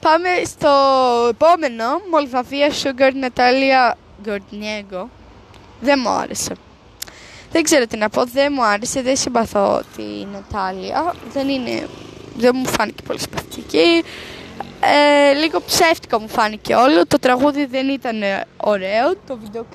Πάμε 0.00 0.28
στο 0.44 0.70
επόμενο, 1.30 1.84
Μολδαβία 2.10 2.70
Sugar 2.82 3.10
Νατάλια 3.14 3.96
Γκορνιέγκο. 4.22 5.08
Δεν 5.80 6.00
μου 6.02 6.08
άρεσε. 6.08 6.54
Δεν 7.52 7.62
ξέρω 7.62 7.86
τι 7.86 7.96
να 7.96 8.08
πω, 8.08 8.24
δεν 8.24 8.52
μου 8.54 8.64
άρεσε, 8.64 9.02
δεν 9.02 9.16
συμπαθώ 9.16 9.82
τη 9.96 10.26
Νατάλια. 10.32 11.14
Δεν 11.32 11.48
είναι, 11.48 11.88
δεν 12.36 12.52
μου 12.54 12.66
φάνηκε 12.66 13.02
πολύ 13.02 13.20
συμπαθητική. 13.20 14.04
Ε, 14.80 15.32
λίγο 15.32 15.62
ψεύτικο 15.66 16.18
μου 16.18 16.28
φάνηκε 16.28 16.74
όλο. 16.74 17.06
Το 17.06 17.18
τραγούδι 17.18 17.66
δεν 17.66 17.88
ήταν 17.88 18.22
ωραίο. 18.56 19.16
Το 19.26 19.36
βίντεο 19.36 19.66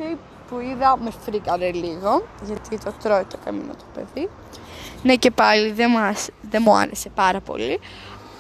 που 0.50 0.60
είδα 0.60 0.98
με 0.98 1.12
φρίκαρε 1.26 1.72
λίγο, 1.72 2.28
γιατί 2.46 2.78
το 2.78 2.94
τρώει 3.04 3.24
το 3.24 3.38
καμίνο 3.46 3.74
το 3.74 3.84
παιδί. 3.94 4.30
Ναι 5.04 5.16
και 5.16 5.32
πάλι 5.32 5.72
δεν, 5.72 5.92
μας, 5.92 6.30
δεν 6.50 6.62
μου 6.66 6.78
άρεσε 6.78 7.10
πάρα 7.10 7.40
πολύ. 7.40 7.80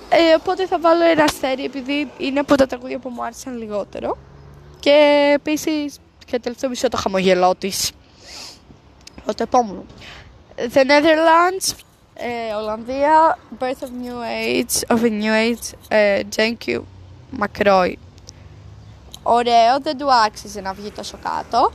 Ε, 0.09 0.35
οπότε 0.37 0.67
θα 0.67 0.79
βάλω 0.79 1.03
ένα 1.03 1.23
αστέρι 1.23 1.63
επειδή 1.63 2.11
είναι 2.17 2.39
από 2.39 2.55
τα 2.55 2.65
τραγούδια 2.67 2.99
που 2.99 3.09
μου 3.09 3.23
άρεσαν 3.23 3.57
λιγότερο. 3.57 4.17
Και 4.79 5.31
επίσης 5.35 5.99
και 6.25 6.39
τελευταίο 6.39 6.69
μισό 6.69 6.89
το 6.89 6.97
χαμογελό 6.97 7.55
της. 7.55 7.91
Το 9.25 9.33
επόμενο. 9.37 9.85
The 10.55 10.79
Netherlands, 10.79 11.73
ε, 12.13 12.53
Ολλανδία, 12.53 13.37
Birth 13.59 13.83
of 13.83 13.91
New 14.03 14.17
Age, 14.45 14.95
of 14.95 15.01
a 15.03 15.09
New 15.21 15.33
Age, 15.33 15.77
ε, 15.87 16.21
Jenkyu 16.35 16.79
Macroy. 17.39 17.93
Ωραίο, 19.23 19.79
δεν 19.81 19.97
του 19.97 20.13
άξιζε 20.13 20.61
να 20.61 20.73
βγει 20.73 20.91
τόσο 20.91 21.17
κάτω. 21.23 21.71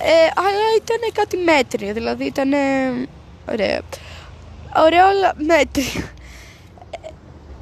Ε, 0.00 0.30
αλλά 0.34 0.74
ήταν 0.76 1.12
κάτι 1.12 1.36
μέτριο, 1.36 1.92
δηλαδή 1.92 2.24
ήταν 2.24 2.52
ωραίο. 3.50 3.80
Ωραίο, 4.76 5.06
αλλά 5.06 5.34
μέτριο. 5.36 6.02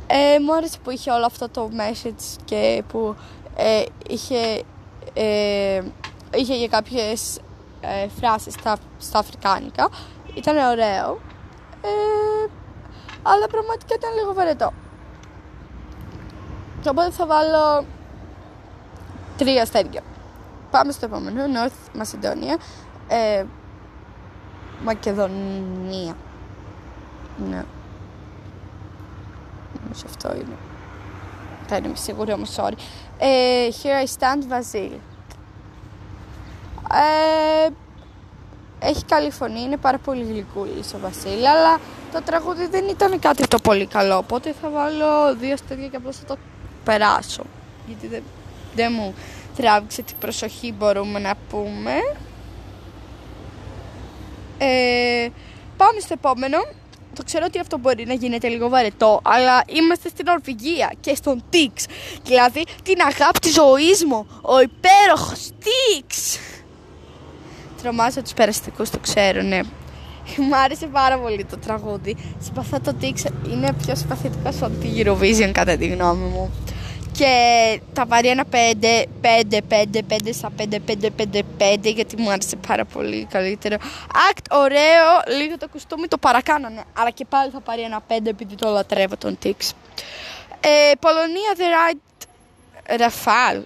Ε, 0.07 0.39
μου 0.39 0.55
άρεσε 0.55 0.79
που 0.83 0.91
είχε 0.91 1.11
όλο 1.11 1.27
αυτό 1.27 1.49
το 1.49 1.71
message 1.73 2.37
και 2.45 2.83
που 2.89 3.17
ε, 3.57 3.83
είχε, 4.09 4.63
ε, 5.15 5.83
είχε 6.35 6.57
για 6.57 6.69
κάποιες 6.69 7.39
ε, 7.81 8.09
φράσεις 8.21 8.55
στα, 8.55 8.77
στα 8.99 9.19
αφρικάνικα. 9.19 9.91
Ήταν 10.35 10.57
ωραίο. 10.57 11.21
Ε, 11.83 12.49
αλλά 13.23 13.47
πραγματικά 13.47 13.95
ήταν 13.95 14.15
λίγο 14.15 14.35
βαρετό. 14.35 14.73
Οπότε 16.89 17.11
θα 17.11 17.27
βάλω 17.27 17.87
τρία 19.37 19.63
αστέρια. 19.63 20.03
Πάμε 20.71 20.93
στο 20.93 21.07
επόμενο, 21.07 21.43
North 21.43 22.01
Macedonia. 22.01 22.61
Ε, 23.09 23.45
Μακεδονία. 24.85 26.17
Ναι. 27.51 27.65
Νομίζω 29.83 30.05
αυτό 30.07 30.35
είναι. 30.35 30.57
Δεν 31.69 31.85
είμαι 31.85 31.97
σίγουρη 31.97 32.33
όμως, 32.33 32.55
sorry. 32.57 32.75
Ε, 33.19 33.69
here 33.83 34.05
I 34.05 34.19
stand, 34.19 34.45
Βασίλ. 34.49 34.93
Ε, 36.93 37.69
έχει 38.79 39.05
καλή 39.05 39.31
φωνή, 39.31 39.61
είναι 39.61 39.77
πάρα 39.77 39.99
πολύ 39.99 40.25
γλυκούλης 40.25 40.95
ο 40.95 40.99
Βασίλη, 40.99 41.49
αλλά 41.49 41.79
το 42.13 42.23
τραγούδι 42.23 42.67
δεν 42.67 42.89
ήταν 42.89 43.19
κάτι 43.19 43.49
το 43.49 43.59
πολύ 43.59 43.87
καλό, 43.87 44.17
οπότε 44.17 44.55
θα 44.63 44.69
βάλω 44.71 45.37
δύο 45.37 45.57
στέλια 45.57 45.89
και 45.89 45.97
απλώς 45.97 46.17
θα 46.17 46.25
το 46.25 46.37
περάσω, 46.85 47.43
γιατί 47.87 48.07
δεν, 48.07 48.23
δεν 48.75 48.93
μου 48.97 49.15
τράβηξε 49.57 50.03
την 50.03 50.17
προσοχή 50.19 50.73
μπορούμε 50.73 51.19
να 51.19 51.35
πούμε. 51.51 51.93
Ε, 54.59 55.29
πάμε 55.77 56.01
στο 56.01 56.13
επόμενο. 56.13 56.59
το 57.15 57.23
ξέρω 57.25 57.45
ότι 57.49 57.59
αυτό 57.59 57.79
μπορεί 57.79 58.07
να 58.07 58.15
γίνεται 58.15 58.49
λίγο 58.49 58.69
βαρετό, 58.69 59.21
αλλά 59.23 59.63
είμαστε 59.67 60.09
στην 60.09 60.29
Ορβηγία 60.29 60.93
και 61.01 61.15
στον 61.15 61.43
Τίξ. 61.51 61.85
Δηλαδή 62.25 62.65
την 62.83 63.01
αγάπη 63.01 63.39
της 63.39 63.53
ζωής 63.53 64.05
μου, 64.05 64.27
ο 64.43 64.61
υπέροχος 64.61 65.51
Τίξ. 65.65 66.39
Τρομάζω 67.83 68.23
τους 68.23 68.33
περαστικούς, 68.33 68.91
το 68.91 68.99
ξέρω, 68.99 69.43
ναι. 69.43 69.61
Μ' 70.51 70.55
άρεσε 70.55 70.87
πάρα 70.87 71.19
πολύ 71.19 71.45
το 71.45 71.57
τραγούδι. 71.57 72.17
Συμπαθώ 72.39 72.81
το 72.81 72.95
Τίξ, 72.95 73.25
είναι 73.53 73.73
πιο 73.85 73.95
συμπαθητικό 73.95 74.49
από 74.49 74.75
τη 74.75 74.89
Eurovision 74.97 75.51
κατά 75.53 75.77
τη 75.77 75.87
γνώμη 75.87 76.25
μου 76.29 76.51
και 77.17 77.81
τα 77.93 78.07
πάρει 78.07 78.29
ένα 78.29 78.45
5, 78.51 78.57
5, 79.23 79.59
5, 79.69 79.99
5 80.09 80.17
στα 80.33 80.53
5, 80.59 80.63
5, 80.87 81.09
5, 81.33 81.43
5 81.59 81.95
γιατί 81.95 82.21
μου 82.21 82.31
άρεσε 82.31 82.57
πάρα 82.57 82.85
πολύ 82.85 83.27
καλύτερο. 83.31 83.77
Act 84.31 84.45
ωραίο, 84.51 85.37
λίγο 85.39 85.59
το 85.59 85.69
κουστούμι 85.69 86.09
το 86.09 86.19
παρακάνανε, 86.19 86.85
αλλά 86.99 87.11
και 87.11 87.25
πάλι 87.25 87.51
θα 87.51 87.61
πάρει 87.61 87.83
ένα 87.83 88.03
5 88.09 88.27
επειδή 88.27 88.55
το 88.55 88.71
λατρεύω 88.71 89.17
τον 89.17 89.39
Tix. 89.43 89.55
Ε, 90.61 90.93
Πολωνία 91.01 91.55
The 91.57 91.61
Right 91.61 92.27
Ραφάλ, 92.99 93.63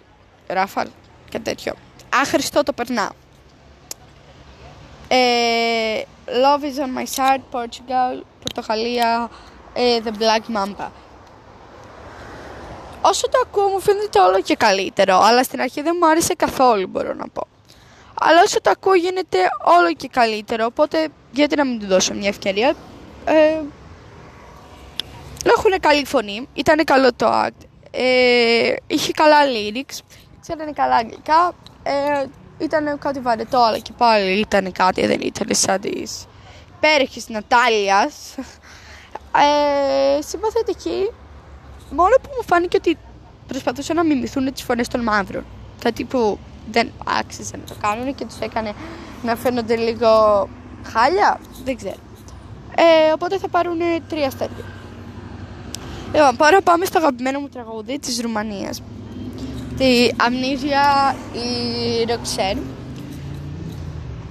Ραφάλ 0.47 0.89
και 1.29 1.39
τέτοιο. 1.39 1.75
Άχρηστο 2.15 2.63
το 2.63 2.73
περνάω. 2.73 3.11
Ε, 5.09 6.03
Love 6.27 6.63
is 6.63 6.83
on 6.85 6.99
my 6.99 7.07
side, 7.17 7.41
Portugal, 7.53 8.23
Πορτογαλία, 8.43 9.31
ε, 9.73 9.99
The 10.05 10.11
Black 10.11 10.57
Mamba 10.57 10.89
όσο 13.01 13.29
το 13.29 13.43
ακούω 13.47 13.69
μου 13.69 13.81
φαίνεται 13.81 14.21
όλο 14.21 14.41
και 14.41 14.57
καλύτερο, 14.57 15.21
αλλά 15.23 15.43
στην 15.43 15.61
αρχή 15.61 15.83
δεν 15.83 15.97
μου 16.01 16.09
άρεσε 16.09 16.35
καθόλου 16.35 16.87
μπορώ 16.87 17.15
να 17.15 17.29
πω. 17.29 17.47
Αλλά 18.21 18.43
όσο 18.45 18.61
το 18.61 18.71
ακούω 18.71 18.95
γίνεται 18.95 19.39
όλο 19.79 19.93
και 19.93 20.09
καλύτερο, 20.09 20.65
οπότε 20.65 21.09
γιατί 21.31 21.57
να 21.57 21.65
μην 21.65 21.81
του 21.81 21.87
δώσω 21.87 22.15
μια 22.15 22.29
ευκαιρία; 22.29 22.75
Ε, 23.25 23.61
έχουν 25.45 25.81
καλή 25.81 26.07
φωνή, 26.07 26.49
ήταν 26.53 26.85
καλό 26.85 27.13
το 27.15 27.27
act, 27.45 27.67
ε, 27.91 28.75
είχε 28.87 29.13
καλά 29.13 29.37
lyrics, 29.45 29.99
ξέρανε 30.41 30.73
καλά 30.73 30.95
αγγλικά, 30.95 31.53
ε, 31.83 32.25
ήταν 32.59 32.99
κάτι 32.99 33.21
βαρετό, 33.21 33.59
αλλά 33.59 33.79
και 33.79 33.93
πάλι 33.97 34.31
ήταν 34.39 34.73
κάτι, 34.73 35.07
δεν 35.07 35.21
ήταν 35.21 35.47
σαν 35.51 35.81
της 35.81 36.27
υπέροχης 36.77 37.29
Νατάλιας. 37.29 38.35
Ε, 39.37 40.23
συμπαθητική, 40.23 41.11
μόνο 41.91 42.15
που 42.23 42.31
μου 42.37 42.45
φάνηκε 42.47 42.77
ότι 42.77 42.99
προσπαθούσαν 43.47 43.97
να 43.97 44.05
μιμηθούν 44.05 44.53
τις 44.53 44.63
φωνές 44.63 44.89
των 44.89 45.03
μαύρων. 45.03 45.45
Κάτι 45.83 46.05
που 46.05 46.39
δεν 46.71 46.91
άξιζε 47.19 47.57
να 47.57 47.63
το 47.63 47.75
κάνουν 47.81 48.15
και 48.15 48.25
τους 48.25 48.39
έκανε 48.39 48.73
να 49.23 49.37
φαίνονται 49.37 49.77
λίγο 49.77 50.09
χάλια, 50.93 51.41
δεν 51.65 51.77
ξέρω. 51.77 51.97
Ε, 52.75 53.13
οπότε 53.15 53.39
θα 53.39 53.49
πάρουν 53.49 53.79
τρία 54.09 54.27
αστέρια. 54.27 54.65
Λοιπόν, 56.15 56.37
τώρα 56.37 56.61
πάμε 56.61 56.85
στο 56.85 56.99
αγαπημένο 56.99 57.41
μου 57.41 57.49
τραγούδι 57.49 57.99
της 57.99 58.21
Ρουμανίας. 58.21 58.83
Τη 59.77 60.09
Αμνίζια 60.17 61.15
η 61.33 62.05
Ροξέν. 62.05 62.59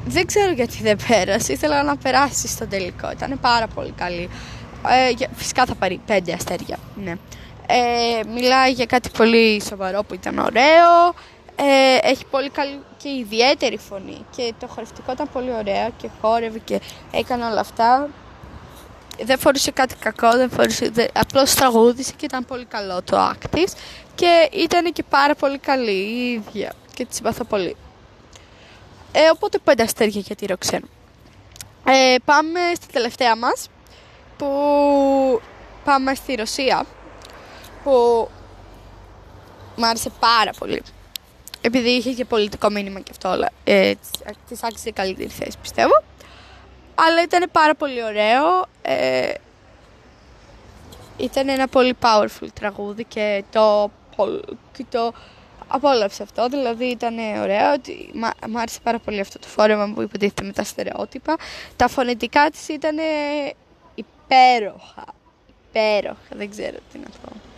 Δεν 0.05 0.25
ξέρω 0.25 0.51
γιατί 0.51 0.77
δεν 0.81 0.97
πέρασε. 1.07 1.53
Ήθελα 1.53 1.83
να 1.83 1.97
περάσει 1.97 2.47
στο 2.47 2.67
τελικό. 2.67 3.11
Ήταν 3.11 3.39
πάρα 3.41 3.67
πολύ 3.67 3.91
καλή. 3.91 4.29
Ε, 4.87 5.25
φυσικά 5.33 5.65
θα 5.65 5.75
πάρει 5.75 5.99
πέντε 6.05 6.33
αστέρια. 6.33 6.77
Ναι. 7.03 7.15
Ε, 7.71 8.21
μιλάει 8.33 8.71
για 8.71 8.85
κάτι 8.85 9.09
πολύ 9.17 9.61
σοβαρό 9.61 10.03
που 10.03 10.13
ήταν 10.13 10.39
ωραίο. 10.39 11.13
Ε, 11.55 11.97
έχει 12.01 12.25
πολύ 12.25 12.49
καλή 12.49 12.79
και 12.97 13.09
ιδιαίτερη 13.09 13.77
φωνή 13.77 14.25
και 14.35 14.53
το 14.59 14.67
χορευτικό 14.67 15.11
ήταν 15.11 15.29
πολύ 15.33 15.51
ωραίο 15.51 15.89
και 15.97 16.09
χόρευε 16.21 16.59
και 16.59 16.81
έκανε 17.11 17.45
όλα 17.45 17.59
αυτά. 17.59 18.09
Δεν 19.23 19.39
φορούσε 19.39 19.71
κάτι 19.71 19.95
κακό, 19.95 20.31
δεν 20.31 20.49
φορούσε, 20.49 20.89
δεν, 20.89 21.07
απλώς 21.13 21.53
τραγούδισε 21.53 22.13
και 22.17 22.25
ήταν 22.25 22.45
πολύ 22.45 22.65
καλό 22.65 23.01
το 23.01 23.29
act 23.29 23.63
και 24.15 24.49
ήταν 24.51 24.93
και 24.93 25.03
πάρα 25.09 25.35
πολύ 25.35 25.57
καλή 25.57 25.91
η 25.91 26.31
ίδια 26.31 26.73
και 26.93 27.05
τη 27.05 27.15
συμπαθώ 27.15 27.43
πολύ. 27.43 27.75
Ε, 29.11 29.19
οπότε 29.33 29.57
πέντε 29.57 29.83
αστέρια 29.83 30.21
για 30.21 30.35
τη 30.35 30.45
Ροξέν. 30.45 30.89
Ε, 31.85 32.15
πάμε 32.25 32.59
στη 32.75 32.87
τελευταία 32.93 33.35
μας 33.35 33.69
που 34.37 34.47
πάμε 35.83 36.15
στη 36.15 36.35
Ρωσία 36.35 36.85
που 37.83 38.27
μου 39.75 39.85
άρεσε 39.85 40.09
πάρα 40.19 40.51
πολύ. 40.59 40.81
Επειδή 41.61 41.89
είχε 41.89 42.11
και 42.13 42.25
πολιτικό 42.25 42.69
μήνυμα 42.69 42.99
και 42.99 43.11
αυτό 43.11 43.29
όλα. 43.29 43.49
Ε, 43.63 43.93
τη 44.49 44.55
άξιζε 44.61 44.91
καλύτερη 44.91 45.29
θέση 45.29 45.57
πιστεύω. 45.61 46.03
Αλλά 46.95 47.21
ήταν 47.23 47.49
πάρα 47.51 47.75
πολύ 47.75 48.03
ωραίο. 48.03 48.65
Ε, 48.81 49.33
ήταν 51.17 51.49
ένα 51.49 51.67
πολύ 51.67 51.95
powerful 52.01 52.47
τραγούδι 52.53 53.03
και 53.03 53.43
το, 53.51 53.91
και 54.71 54.85
το 54.89 55.13
απόλαυσε 55.67 56.23
αυτό. 56.23 56.47
Δηλαδή 56.47 56.85
ήταν 56.85 57.17
ωραίο. 57.41 57.75
Μ' 58.47 58.57
άρεσε 58.57 58.79
πάρα 58.83 58.99
πολύ 58.99 59.19
αυτό 59.19 59.39
το 59.39 59.47
φόρεμα 59.47 59.91
που 59.95 60.01
υποτίθεται 60.01 60.43
με 60.43 60.51
τα 60.51 60.63
στερεότυπα. 60.63 61.35
Τα 61.75 61.87
φωνητικά 61.87 62.49
της 62.49 62.67
ήταν 62.67 62.97
υπέροχα. 63.95 65.05
Υπέροχα. 65.69 66.35
Δεν 66.35 66.49
ξέρω 66.49 66.77
τι 66.91 66.97
να 66.97 67.09
πω. 67.23 67.48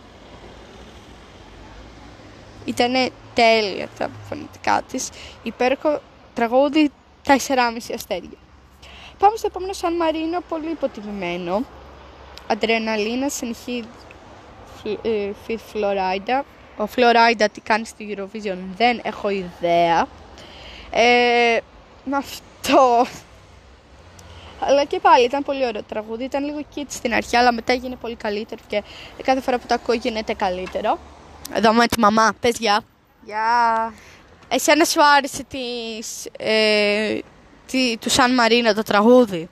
Ήταν 2.64 3.10
τέλεια 3.34 3.88
τα 3.98 4.10
φωνητικά 4.28 4.82
της. 4.90 5.08
Υπέροχο 5.42 6.00
τραγούδι 6.34 6.90
4,5 7.26 7.34
αστέρια. 7.94 8.38
Πάμε 9.18 9.36
στο 9.36 9.46
επόμενο 9.46 9.72
Σαν 9.72 9.96
Μαρίνο, 9.96 10.40
πολύ 10.48 10.70
υποτιμημένο. 10.70 11.64
Αντρεναλίνα, 12.46 13.28
συνεχή 13.28 13.84
Φιθ 15.44 15.62
Φλωράιντα. 15.70 16.44
Ο 16.76 16.86
Φλωράιντα 16.86 17.48
τι 17.48 17.60
κάνει 17.60 17.86
στη 17.86 18.16
Eurovision 18.16 18.58
δεν 18.76 19.00
έχω 19.02 19.28
ιδέα. 19.28 20.08
Ε, 20.90 21.58
με 22.04 22.16
αυτό. 22.16 23.06
Αλλά 24.60 24.84
και 24.84 25.00
πάλι 25.00 25.24
ήταν 25.24 25.42
πολύ 25.42 25.66
ωραίο 25.66 25.82
τραγούδι. 25.82 26.24
Ήταν 26.24 26.44
λίγο 26.44 26.60
kit 26.74 26.84
στην 26.88 27.14
αρχή, 27.14 27.36
αλλά 27.36 27.52
μετά 27.52 27.72
έγινε 27.72 27.96
πολύ 27.96 28.14
καλύτερο 28.14 28.60
και 28.68 28.82
κάθε 29.22 29.40
φορά 29.40 29.58
που 29.58 29.66
το 29.66 29.74
ακούω 29.74 29.94
γίνεται 29.94 30.34
καλύτερο. 30.34 30.98
Εδώ 31.52 31.72
με 31.72 31.86
τη 31.86 32.00
μαμά. 32.00 32.32
Πες 32.40 32.56
γεια. 32.58 32.80
Γεια. 33.24 33.92
Εσένα 34.48 34.84
σου 34.84 35.04
άρεσε 35.16 35.44
της, 35.44 36.26
ε, 36.38 37.18
τη, 37.66 37.96
του 37.96 38.10
Σαν 38.10 38.34
Μαρίνα 38.34 38.74
το 38.74 38.82
τραγούδι; 38.82 39.48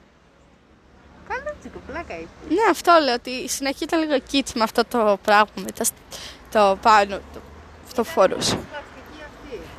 Καλό 1.28 1.56
τσίκο, 1.60 1.78
πλάκα 1.86 2.14
Ναι, 2.48 2.62
αυτό 2.70 2.98
λέω 3.04 3.14
ότι 3.14 3.30
η 3.30 3.48
συνεχή 3.48 3.84
ήταν 3.84 4.00
λίγο 4.00 4.18
κίτς 4.18 4.52
με 4.52 4.62
αυτό 4.62 4.84
το 4.84 5.18
πράγμα, 5.24 5.52
με 5.54 5.70
το, 5.72 5.84
το 6.50 6.78
πάνω, 6.82 7.16
το, 7.16 7.40
αυτό 7.86 8.04
φορούσε. 8.04 8.58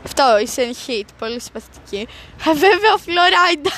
Αυτό, 0.05 0.39
η 0.41 0.47
συνεχή, 0.47 1.05
πολύ 1.19 1.41
συμπαθητική. 1.41 2.07
Βέβαια 2.43 2.93
ο 2.93 2.97
Φλωράιντα 2.97 3.71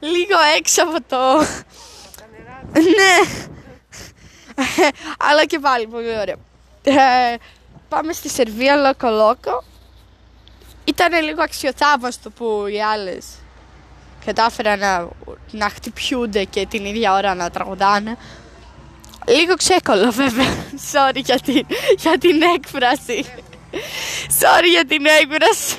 λίγο 0.00 0.38
έξω 0.58 0.82
από 0.82 1.02
το... 1.08 1.38
ναι. 2.72 3.44
Αλλά 5.18 5.44
και 5.44 5.58
πάλι 5.58 5.86
πολύ 5.86 6.18
ωραίο. 6.18 6.36
Ε, 7.88 7.96
πάμε 7.96 8.12
στη 8.12 8.28
Σερβία 8.28 8.76
Λόκο 8.76 9.08
Λόκο. 9.08 9.64
Ήταν 10.84 11.24
λίγο 11.24 11.42
αξιοθαύμαστο 11.42 12.30
που 12.30 12.64
οι 12.66 12.82
άλλες 12.82 13.26
κατάφεραν 14.24 14.78
να, 14.78 15.08
να 15.50 15.68
χτυπιούνται 15.68 16.44
και 16.44 16.66
την 16.66 16.84
ίδια 16.84 17.12
ώρα 17.14 17.34
να 17.34 17.50
τραγουδάνε. 17.50 18.16
Λίγο 19.26 19.54
ξέκολο 19.54 20.10
βέβαια. 20.10 20.46
Sorry 20.92 21.20
για 21.24 21.38
την, 21.40 21.66
για 21.98 22.18
την 22.18 22.42
έκφραση. 22.42 23.24
Sorry 24.40 24.68
για 24.70 24.84
την 24.84 25.06
έκφραση. 25.06 25.76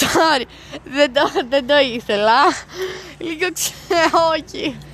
Sorry. 0.00 0.44
Δεν 0.84 1.12
το, 1.12 1.30
δεν 1.48 1.66
το 1.66 1.78
ήθελα. 1.78 2.40
Λίγο 3.18 3.52
ξέ... 3.52 3.72
Όχι 4.32 4.87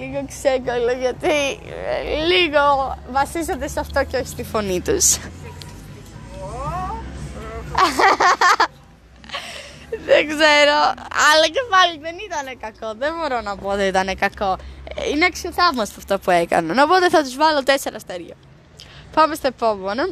λίγο 0.00 0.26
ξέγκολο 0.28 0.92
γιατί 0.92 1.28
ε, 1.28 2.24
λίγο 2.26 2.96
βασίζονται 3.10 3.68
σε 3.68 3.80
αυτό 3.80 4.04
και 4.04 4.16
όχι 4.16 4.26
στη 4.26 4.44
φωνή 4.44 4.80
τους. 4.80 5.16
δεν 10.08 10.26
ξέρω, 10.26 10.78
αλλά 11.30 11.46
και 11.46 11.62
πάλι 11.70 11.98
δεν 12.00 12.14
ήταν 12.26 12.58
κακό. 12.58 12.94
Δεν 12.98 13.12
μπορώ 13.20 13.40
να 13.40 13.56
πω 13.56 13.68
ότι 13.68 13.82
ήταν 13.82 14.16
κακό. 14.18 14.56
Είναι 15.12 15.24
αξιοθαύμαστο 15.24 15.94
αυτό 15.98 16.18
που 16.18 16.30
έκαναν. 16.30 16.78
Οπότε 16.78 17.08
θα 17.08 17.22
τους 17.22 17.36
βάλω 17.36 17.62
τέσσερα 17.62 17.96
αστέρια. 17.96 18.34
Πάμε 19.14 19.34
στο 19.34 19.46
επόμενο. 19.46 20.02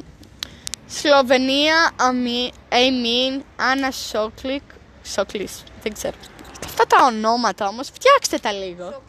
Σλοβενία, 0.87 1.91
Amen, 1.97 3.43
Άννα 3.57 3.91
Σόκλικ. 3.91 4.63
Σόκλης, 5.05 5.63
δεν 5.83 5.93
ξέρω. 5.93 6.17
Αυτά 6.65 6.87
τα 6.87 7.07
ονόματα 7.07 7.69
όμως, 7.69 7.91
φτιάξτε 7.95 8.39
τα 8.39 8.53
λίγο. 8.53 9.03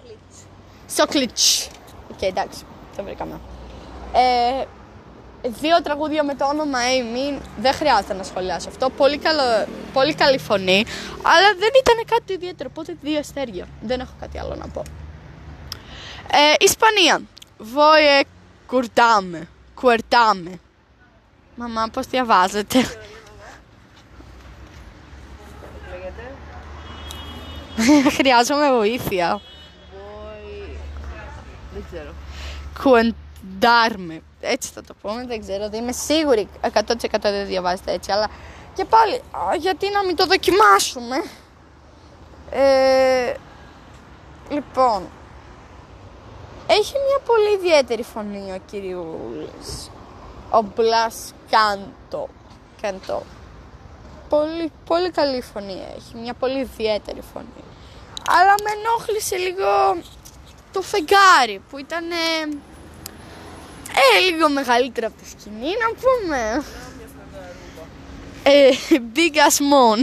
Σόκλιτς. 0.95 1.67
Οκ, 2.11 2.21
εντάξει, 2.21 2.63
το 2.95 3.03
βρήκαμε. 3.03 3.39
Ε, 4.13 4.65
δύο 5.41 5.81
τραγούδια 5.81 6.23
με 6.23 6.35
το 6.35 6.45
όνομα 6.45 6.79
Amen, 6.79 7.41
δεν 7.57 7.73
χρειάζεται 7.73 8.13
να 8.13 8.23
σχολιάσω 8.23 8.69
αυτό. 8.69 8.89
Πολύ, 8.89 9.17
καλό, 9.17 9.67
πολύ 9.93 10.13
καλή 10.13 10.37
φωνή, 10.37 10.85
αλλά 11.21 11.55
δεν 11.59 11.69
ήταν 11.79 12.05
κάτι 12.05 12.33
ιδιαίτερο, 12.33 12.69
οπότε 12.71 12.97
δύο 13.01 13.19
αστέρια. 13.19 13.67
Δεν 13.81 13.99
έχω 13.99 14.13
κάτι 14.19 14.39
άλλο 14.39 14.55
να 14.55 14.67
πω. 14.67 14.81
Ε, 16.31 16.53
Ισπανία. 16.59 17.21
Βόε 17.57 18.23
κουρτάμε. 18.67 19.47
Κουερτάμε. 19.73 20.59
Μαμά, 21.55 21.87
πώς 21.93 22.07
διαβάζετε; 22.07 22.77
Λέγεται. 25.91 26.31
Χρειάζομαι 28.17 28.71
βοήθεια. 28.71 29.41
Boy. 31.71 31.73
Δεν 31.73 31.83
ξέρω. 31.91 32.13
Κουεντάρμε. 32.83 34.21
Έτσι 34.39 34.71
θα 34.73 34.81
το 34.81 34.93
πούμε, 35.01 35.25
δεν 35.25 35.39
ξέρω. 35.39 35.69
Δεν 35.69 35.81
είμαι 35.81 35.91
σίγουρη 35.91 36.47
100% 36.61 36.69
δεν 37.21 37.45
διαβάζετε 37.45 37.91
έτσι. 37.91 38.11
Αλλά 38.11 38.29
και 38.73 38.85
πάλι, 38.85 39.13
α, 39.15 39.55
γιατί 39.55 39.89
να 39.91 40.05
μην 40.05 40.15
το 40.15 40.25
δοκιμάσουμε; 40.25 41.15
Ε, 42.49 43.33
λοιπόν, 44.49 45.09
έχει 46.67 46.93
μια 46.93 47.19
πολύ 47.25 47.53
ιδιαίτερη 47.53 48.03
φωνή 48.03 48.51
ο 48.51 48.59
κυριούλης. 48.71 49.91
Ο 50.49 50.61
Μπλας 50.61 51.33
Κάντο. 51.49 52.27
Κάντο. 52.81 53.23
Πολύ, 54.29 54.71
πολύ 54.85 55.11
καλή 55.11 55.41
φωνή 55.41 55.81
έχει. 55.95 56.17
Μια 56.17 56.33
πολύ 56.33 56.59
ιδιαίτερη 56.59 57.21
φωνή. 57.33 57.63
Αλλά 58.27 58.55
με 58.63 58.69
ενόχλησε 58.79 59.35
λίγο 59.35 59.97
το 60.71 60.81
φεγγάρι 60.81 61.61
που 61.69 61.77
ήταν 61.77 62.11
ε, 62.11 62.45
λίγο 64.29 64.49
μεγαλύτερο 64.49 65.07
από 65.07 65.15
τη 65.21 65.29
σκηνή 65.29 65.71
να 65.83 65.89
πούμε. 66.01 66.63
Ε, 68.43 68.69
big 69.15 69.35
as 69.35 69.57
mon. 69.71 69.99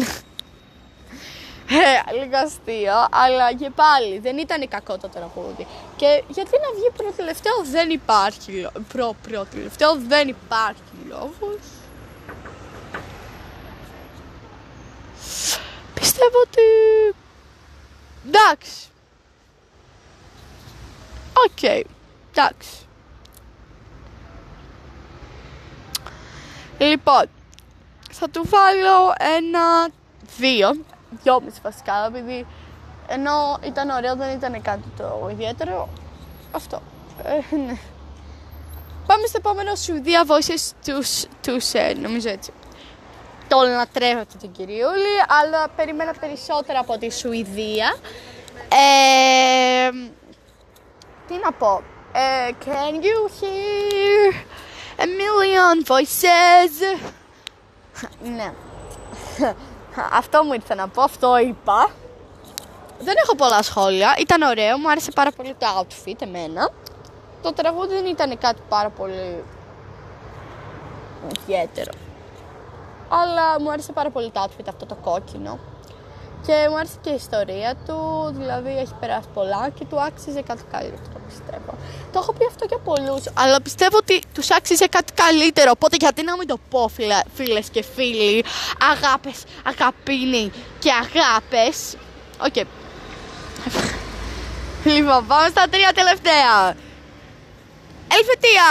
Ε, 1.71 2.13
λίγο 2.21 2.37
αστείο, 2.37 3.09
αλλά 3.11 3.53
και 3.53 3.71
πάλι 3.71 4.19
δεν 4.19 4.39
ήταν 4.39 4.69
κακό 4.69 4.99
το 4.99 5.09
τραγούδι. 5.09 5.67
Και 5.97 6.23
γιατί 6.29 6.51
να 6.51 6.75
βγει 6.75 6.91
προτελευταίο 6.97 7.65
δεν 7.71 7.91
υπάρχει 7.91 8.53
λόγο. 8.53 8.73
Προ, 8.93 9.17
προτελευταίο 9.23 9.97
δεν 10.09 10.29
υπάρχει 10.29 10.83
λόγος. 11.09 11.61
Πιστεύω 15.95 16.41
ότι... 16.41 16.63
Εντάξει. 18.27 18.89
Οκ. 21.47 21.87
Εντάξει. 22.31 22.87
Λοιπόν, 26.79 27.25
θα 28.11 28.29
του 28.31 28.43
βάλω 28.49 29.13
ένα 29.37 29.89
δύο, 30.39 30.77
δυόμιση 31.23 31.61
βασικά, 31.63 32.07
επειδή 32.07 32.47
ενώ 33.09 33.59
ήταν 33.63 33.91
ωραίο 33.91 34.17
δεν 34.17 34.37
ήταν 34.37 34.63
κάτι 34.63 34.89
το 34.97 35.29
ιδιαίτερο. 35.31 35.89
Αυτό. 36.53 36.83
Ε, 37.23 37.57
ναι. 37.57 37.79
Πάμε 39.07 39.27
στο 39.27 39.37
επόμενο 39.37 39.75
Σουηδία 39.75 40.25
Voices 40.27 40.73
του, 40.85 41.25
Tusse, 41.43 41.93
νομίζω 42.01 42.29
έτσι. 42.29 42.53
Το 43.49 43.57
λατρεύω 43.63 44.21
αυτό 44.21 44.39
τον 44.39 44.53
κυριούλη, 44.53 45.17
αλλά 45.29 45.69
περίμενα 45.69 46.15
περισσότερα 46.21 46.79
από 46.79 46.99
τη 46.99 47.13
Σουηδία. 47.13 47.95
Ε, 48.69 49.91
τι 51.29 51.35
να 51.45 51.53
πω. 51.53 51.83
Ε, 52.13 52.51
can 52.65 52.95
you 53.05 53.19
hear 53.41 54.35
a 54.99 55.07
million 55.07 55.87
voices? 55.87 56.99
ναι. 58.37 58.53
αυτό 60.21 60.45
μου 60.45 60.53
ήρθε 60.53 60.75
να 60.75 60.89
πω, 60.89 61.03
αυτό 61.03 61.39
είπα. 61.39 61.91
Δεν 63.01 63.15
έχω 63.23 63.35
πολλά 63.35 63.63
σχόλια. 63.63 64.15
Ήταν 64.19 64.43
ωραίο, 64.43 64.79
μου 64.79 64.91
άρεσε 64.91 65.11
πάρα 65.11 65.31
πολύ 65.31 65.55
το 65.59 65.67
outfit 65.79 66.23
εμένα. 66.23 66.71
Το 67.43 67.53
τραγούδι 67.53 67.95
δεν 67.95 68.07
ήταν 68.07 68.39
κάτι 68.39 68.61
πάρα 68.69 68.89
πολύ 68.89 69.45
ιδιαίτερο. 71.41 71.91
Αλλά 73.09 73.61
μου 73.61 73.71
άρεσε 73.71 73.93
πάρα 73.93 74.11
πολύ 74.11 74.31
το 74.31 74.43
outfit 74.45 74.67
αυτό 74.69 74.87
το 74.87 74.95
κόκκινο. 74.95 75.59
Και 76.47 76.67
μου 76.71 76.77
άρεσε 76.77 76.99
και 77.01 77.11
η 77.11 77.15
ιστορία 77.15 77.75
του, 77.87 77.99
δηλαδή 78.39 78.79
έχει 78.79 78.95
περάσει 79.01 79.29
πολλά 79.35 79.69
και 79.75 79.85
του 79.85 80.01
άξιζε 80.01 80.43
κάτι 80.43 80.63
καλύτερο 80.71 81.19
πιστεύω. 81.29 81.73
Το 82.13 82.19
έχω 82.19 82.33
πει 82.33 82.45
αυτό 82.49 82.65
για 82.69 82.79
πολλούς, 82.79 83.23
αλλά 83.35 83.63
πιστεύω 83.63 83.97
ότι 83.97 84.23
τους 84.35 84.51
άξιζε 84.51 84.87
κάτι 84.87 85.13
καλύτερο, 85.13 85.71
οπότε 85.75 85.97
γιατί 85.99 86.23
να 86.23 86.37
μην 86.37 86.47
το 86.47 86.59
πω 86.71 86.89
φίλε, 86.89 87.21
φίλες 87.35 87.69
και 87.69 87.83
φίλοι, 87.95 88.45
αγάπες, 88.93 89.43
αγαπήνοι 89.63 90.53
και 90.79 90.91
αγάπες. 90.91 91.97
OK. 92.47 92.55
Okay. 92.55 92.65
λοιπόν, 94.85 95.27
πάμε 95.27 95.49
στα 95.49 95.65
τρία 95.71 95.93
τελευταία. 95.95 96.77
Ελβετία. 98.17 98.71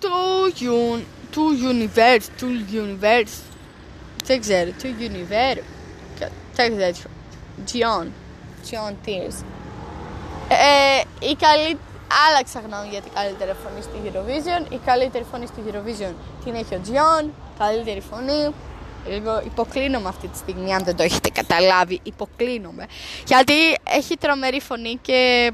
Tout, 0.00 0.10
un, 0.58 1.00
tout 1.30 1.44
universe, 1.70 2.26
του 2.38 2.48
universe. 2.72 3.36
Δεν 4.24 4.40
ξέρω, 4.40 4.70
του 4.70 4.94
universe. 5.00 5.73
Κάτι 6.56 6.74
τέτοιο. 6.74 7.04
Gion. 7.66 8.06
Gion 8.70 8.94
Tears. 9.06 9.44
Ε, 10.48 11.26
η 11.26 11.34
καλή... 11.34 11.78
Άλλαξα 12.28 12.60
γνώμη 12.60 12.88
για 12.88 13.00
την 13.00 13.12
καλύτερη 13.12 13.54
φωνή 13.62 13.82
στη 13.82 13.98
Eurovision. 14.04 14.72
Η 14.72 14.78
καλύτερη 14.84 15.24
φωνή 15.30 15.46
στη 15.46 15.60
Eurovision 15.66 16.12
την 16.44 16.54
έχει 16.54 16.74
ο 16.74 16.80
Gion. 16.86 17.30
Καλύτερη 17.58 18.00
φωνή. 18.00 18.54
Λίγο 19.08 19.42
υποκλίνομαι 19.44 20.08
αυτή 20.08 20.28
τη 20.28 20.38
στιγμή, 20.38 20.74
αν 20.74 20.84
δεν 20.84 20.96
το 20.96 21.02
έχετε 21.02 21.28
καταλάβει. 21.28 22.00
Υποκλίνομαι. 22.02 22.86
Γιατί 23.26 23.54
έχει 23.84 24.16
τρομερή 24.16 24.60
φωνή 24.60 24.98
και 25.02 25.52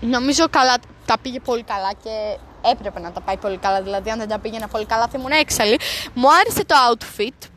νομίζω 0.00 0.48
καλά, 0.50 0.74
τα 1.06 1.18
πήγε 1.22 1.40
πολύ 1.40 1.62
καλά 1.62 1.92
και 2.02 2.38
έπρεπε 2.70 3.00
να 3.00 3.12
τα 3.12 3.20
πάει 3.20 3.36
πολύ 3.36 3.56
καλά. 3.56 3.82
Δηλαδή, 3.82 4.10
αν 4.10 4.18
δεν 4.18 4.28
τα 4.28 4.38
πήγαινα 4.38 4.68
πολύ 4.68 4.84
καλά, 4.84 5.08
θα 5.08 5.18
ήμουν 5.18 5.30
έξαλλη. 5.30 5.78
Μου 6.14 6.28
άρεσε 6.40 6.64
το 6.64 6.74
outfit. 6.90 7.48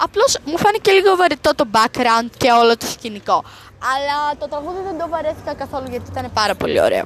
Απλώς 0.00 0.38
μου 0.44 0.58
φάνηκε 0.58 0.90
λίγο 0.92 1.16
βαρετό 1.16 1.54
το 1.54 1.64
background 1.72 2.30
και 2.36 2.50
όλο 2.50 2.76
το 2.76 2.86
σκηνικό. 2.86 3.44
Αλλά 3.94 4.36
το 4.38 4.48
τραγούδι 4.48 4.80
δεν 4.84 4.98
το 4.98 5.08
βαρέθηκα 5.08 5.54
καθόλου 5.54 5.86
γιατί 5.90 6.10
ήταν 6.10 6.30
πάρα 6.32 6.54
πολύ 6.54 6.80
ωραίο. 6.80 7.04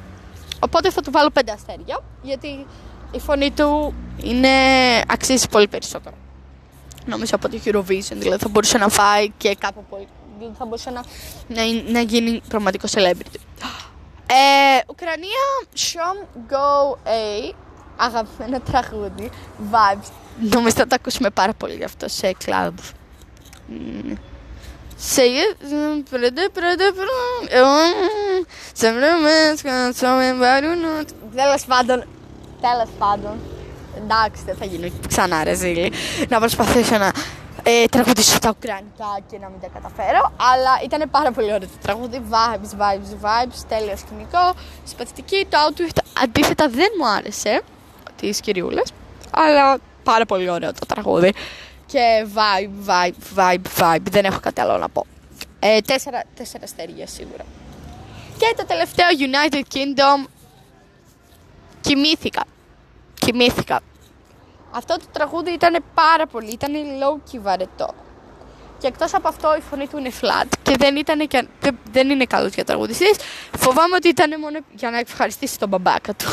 Οπότε 0.61 0.91
θα 0.91 1.01
του 1.01 1.11
βάλω 1.11 1.31
πέντε 1.31 1.53
αστέρια 1.53 2.01
γιατί 2.23 2.67
η 3.11 3.19
φωνή 3.19 3.51
του 3.51 3.95
είναι 4.23 4.49
αξίζει 5.09 5.49
πολύ 5.49 5.69
περισσότερο. 5.69 6.17
Νομίζω 7.05 7.35
από 7.35 7.49
το 7.49 7.59
Eurovision, 7.65 8.17
δηλαδή 8.17 8.43
θα 8.43 8.49
μπορούσε 8.49 8.79
να 8.79 8.89
φάει 8.89 9.31
και 9.37 9.57
κάπου 9.59 9.85
πολύ. 9.91 10.09
Δηλαδή 10.39 10.55
θα 10.59 10.65
μπορούσε 10.65 10.91
να, 10.91 11.05
να, 11.49 11.63
να 11.93 12.01
γίνει 12.01 12.41
πραγματικό 12.49 12.87
celebrity. 12.91 13.41
Ε, 14.27 14.81
Ουκρανία, 14.87 15.47
Shom 15.77 16.27
Go 16.53 16.97
A, 17.09 17.55
αγαπημένο 18.05 18.61
τραγούδι, 18.61 19.31
vibes. 19.73 20.11
Νομίζω 20.41 20.77
θα 20.77 20.87
το 20.87 20.95
ακούσουμε 20.95 21.31
πάρα 21.31 21.53
πολύ 21.53 21.75
γι' 21.75 21.85
αυτό 21.85 22.09
σε 22.09 22.33
κλαμπ. 22.45 22.79
Say 25.15 25.33
it. 25.43 25.57
Τέλος 31.35 31.65
πάντων. 31.67 32.05
Τέλος 32.61 32.89
πάντων. 32.99 33.39
Εντάξει, 33.97 34.43
δεν 34.47 34.57
θα 34.57 34.65
γίνω 34.65 34.89
ξανά 35.09 35.45
ρε 35.45 35.55
ζήλι. 35.55 35.93
Να 36.29 36.39
προσπαθήσω 36.39 36.99
να 36.99 37.13
ε, 37.63 37.85
τραγουδήσω 37.91 38.35
στα 38.35 38.51
ουκρανικά 38.57 39.19
και 39.31 39.39
να 39.39 39.49
μην 39.49 39.61
τα 39.61 39.69
καταφέρω. 39.75 40.33
Αλλά 40.53 40.71
ήταν 40.85 41.11
πάρα 41.11 41.33
πολύ 41.33 41.47
ωραίο 41.47 41.69
το 41.69 41.79
τραγούδι. 41.83 42.23
Vibes, 42.31 42.81
vibes, 42.81 43.27
vibes. 43.27 43.65
Τέλειος 43.69 44.01
σκηνικό. 44.01 44.55
Συμπαθητική. 44.85 45.47
Το 45.49 45.59
outfit 45.67 45.99
αντίθετα 46.23 46.69
δεν 46.69 46.89
μου 46.99 47.09
άρεσε. 47.09 47.63
Τις 48.23 48.41
κυριούλε. 48.41 48.83
Αλλά 49.31 49.79
πάρα 50.03 50.25
πολύ 50.25 50.51
ωραίο 50.51 50.73
το 50.73 50.87
τραγούδι. 50.87 51.33
Και 51.87 52.27
vibe, 52.35 52.91
vibe, 52.91 53.39
vibe, 53.39 53.83
vibe. 53.83 54.03
Δεν 54.11 54.25
έχω 54.25 54.41
κάτι 54.41 54.61
άλλο 54.61 54.79
να 54.79 54.89
πω. 54.89 55.07
Ε, 55.61 55.81
τέσσερα, 55.81 56.23
τέσσερα 56.35 56.65
αστέρια 56.65 57.07
σίγουρα. 57.07 57.45
Και 58.39 58.55
το 58.57 58.65
τελευταίο 58.67 59.07
United 59.19 59.63
Kingdom. 59.75 60.29
Κοιμήθηκα. 61.81 62.45
Κοιμήθηκα. 63.15 63.81
Αυτό 64.71 64.97
το 64.97 65.05
τραγούδι 65.13 65.51
ήταν 65.51 65.85
πάρα 65.95 66.27
πολύ, 66.27 66.51
ήταν 66.51 66.73
low 66.75 67.31
key 67.31 67.39
βαρετό. 67.41 67.95
Και 68.79 68.87
εκτός 68.87 69.15
από 69.15 69.29
αυτό 69.29 69.57
η 69.57 69.61
φωνή 69.61 69.87
του 69.87 69.99
είναι 69.99 70.11
flat 70.21 70.49
και 70.63 70.77
δεν, 70.79 70.97
ήταν 70.97 71.29
και, 71.29 71.47
δεν 71.93 72.11
είναι 72.11 72.25
καλός 72.25 72.55
για 72.55 72.65
τραγουδιστής. 72.65 73.17
Φοβάμαι 73.59 73.97
ότι 73.97 74.09
ήταν 74.09 74.41
μόνο 74.41 74.59
για 74.75 74.91
να 74.91 74.99
ευχαριστήσει 74.99 75.59
τον 75.59 75.69
μπαμπάκα 75.69 76.15
του. 76.15 76.27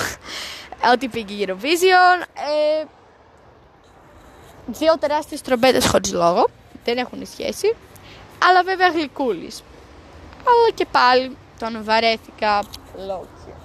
Ότι 0.93 1.07
πήγε 1.07 1.33
η 1.33 1.45
Eurovision. 1.47 2.25
Ε, 2.81 2.85
δύο 4.65 4.97
τεράστιες 4.99 5.41
τρομπέτες 5.41 5.87
χωρίς 5.87 6.13
λόγο. 6.13 6.49
Δεν 6.83 6.97
έχουν 6.97 7.25
σχέση. 7.25 7.75
Αλλά 8.49 8.63
βέβαια 8.63 8.89
γλυκούλης. 8.89 9.63
Αλλά 10.39 10.71
και 10.73 10.85
πάλι 10.91 11.37
τον 11.59 11.83
βαρέθηκα 11.83 12.63
λόγια. 12.95 13.57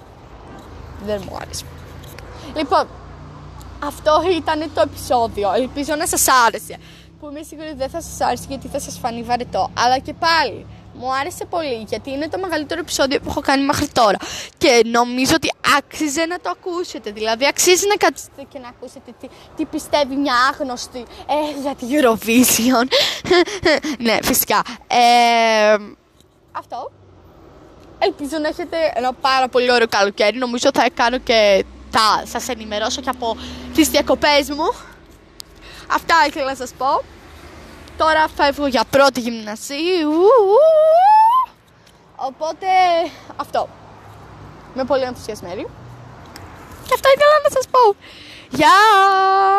Δεν 1.05 1.21
μου 1.29 1.37
άρεσε. 1.41 1.65
Λοιπόν, 2.55 2.87
αυτό 3.83 4.21
ήταν 4.37 4.71
το 4.73 4.81
επεισόδιο. 4.81 5.53
Ελπίζω 5.53 5.95
να 5.95 6.07
σας 6.07 6.25
άρεσε. 6.47 6.77
Που 7.19 7.29
είμαι 7.29 7.43
σίγουρη 7.43 7.73
δεν 7.73 7.89
θα 7.89 8.01
σας 8.01 8.21
άρεσε 8.21 8.45
γιατί 8.47 8.67
θα 8.67 8.79
σας 8.79 8.97
φανεί 8.97 9.23
βαρετό. 9.23 9.69
Αλλά 9.77 9.97
και 9.97 10.13
πάλι, 10.13 10.65
Μου 10.99 11.13
άρεσε 11.13 11.45
πολύ 11.45 11.85
γιατί 11.87 12.11
είναι 12.11 12.27
το 12.29 12.37
μεγαλύτερο 12.39 12.79
επεισόδιο 12.79 13.19
που 13.19 13.29
έχω 13.29 13.41
κάνει 13.41 13.65
μέχρι 13.65 13.87
τώρα. 13.87 14.17
Και 14.57 14.81
νομίζω 14.85 15.33
ότι 15.35 15.51
άξιζε 15.77 16.25
να 16.25 16.39
το 16.39 16.49
ακούσετε. 16.49 17.11
Δηλαδή, 17.11 17.47
αξίζει 17.47 17.87
να 17.87 17.95
κάτσετε 17.95 18.45
και 18.51 18.59
να 18.59 18.67
ακούσετε 18.67 19.11
τι, 19.19 19.27
τι 19.55 19.65
πιστεύει 19.65 20.15
μια 20.15 20.33
άγνωστη 20.51 21.05
ε, 21.27 21.61
για 21.61 21.75
τη 21.75 21.85
Eurovision. 21.89 22.87
ναι, 24.05 24.17
φυσικά. 24.23 24.61
Ε, 24.87 25.75
αυτό. 26.51 26.91
Ελπίζω 27.99 28.37
να 28.41 28.47
έχετε 28.47 28.77
ένα 28.93 29.13
πάρα 29.13 29.47
πολύ 29.47 29.71
ωραίο 29.71 29.87
καλοκαίρι. 29.87 30.37
Νομίζω 30.37 30.69
θα 30.73 30.89
κάνω 30.93 31.17
και 31.17 31.65
θα 31.89 32.23
σας 32.25 32.47
ενημερώσω 32.49 33.01
και 33.01 33.09
από 33.09 33.37
τις 33.73 33.89
διακοπές 33.89 34.49
μου. 34.49 34.73
Αυτά 35.87 36.15
ήθελα 36.27 36.45
να 36.45 36.55
σας 36.55 36.71
πω. 36.77 37.03
Τώρα 37.97 38.27
φεύγω 38.35 38.67
για 38.67 38.83
πρώτη 38.89 39.19
γυμνασίου. 39.19 40.11
Οπότε 42.15 42.67
αυτό. 43.35 43.69
Είμαι 44.73 44.83
πολύ 44.83 45.03
ενθουσιασμένη. 45.03 45.65
Και 46.85 46.93
αυτά 46.93 47.09
ήθελα 47.15 47.39
να 47.43 47.49
σας 47.49 47.67
πω. 47.71 47.95
Γεια! 48.49 48.75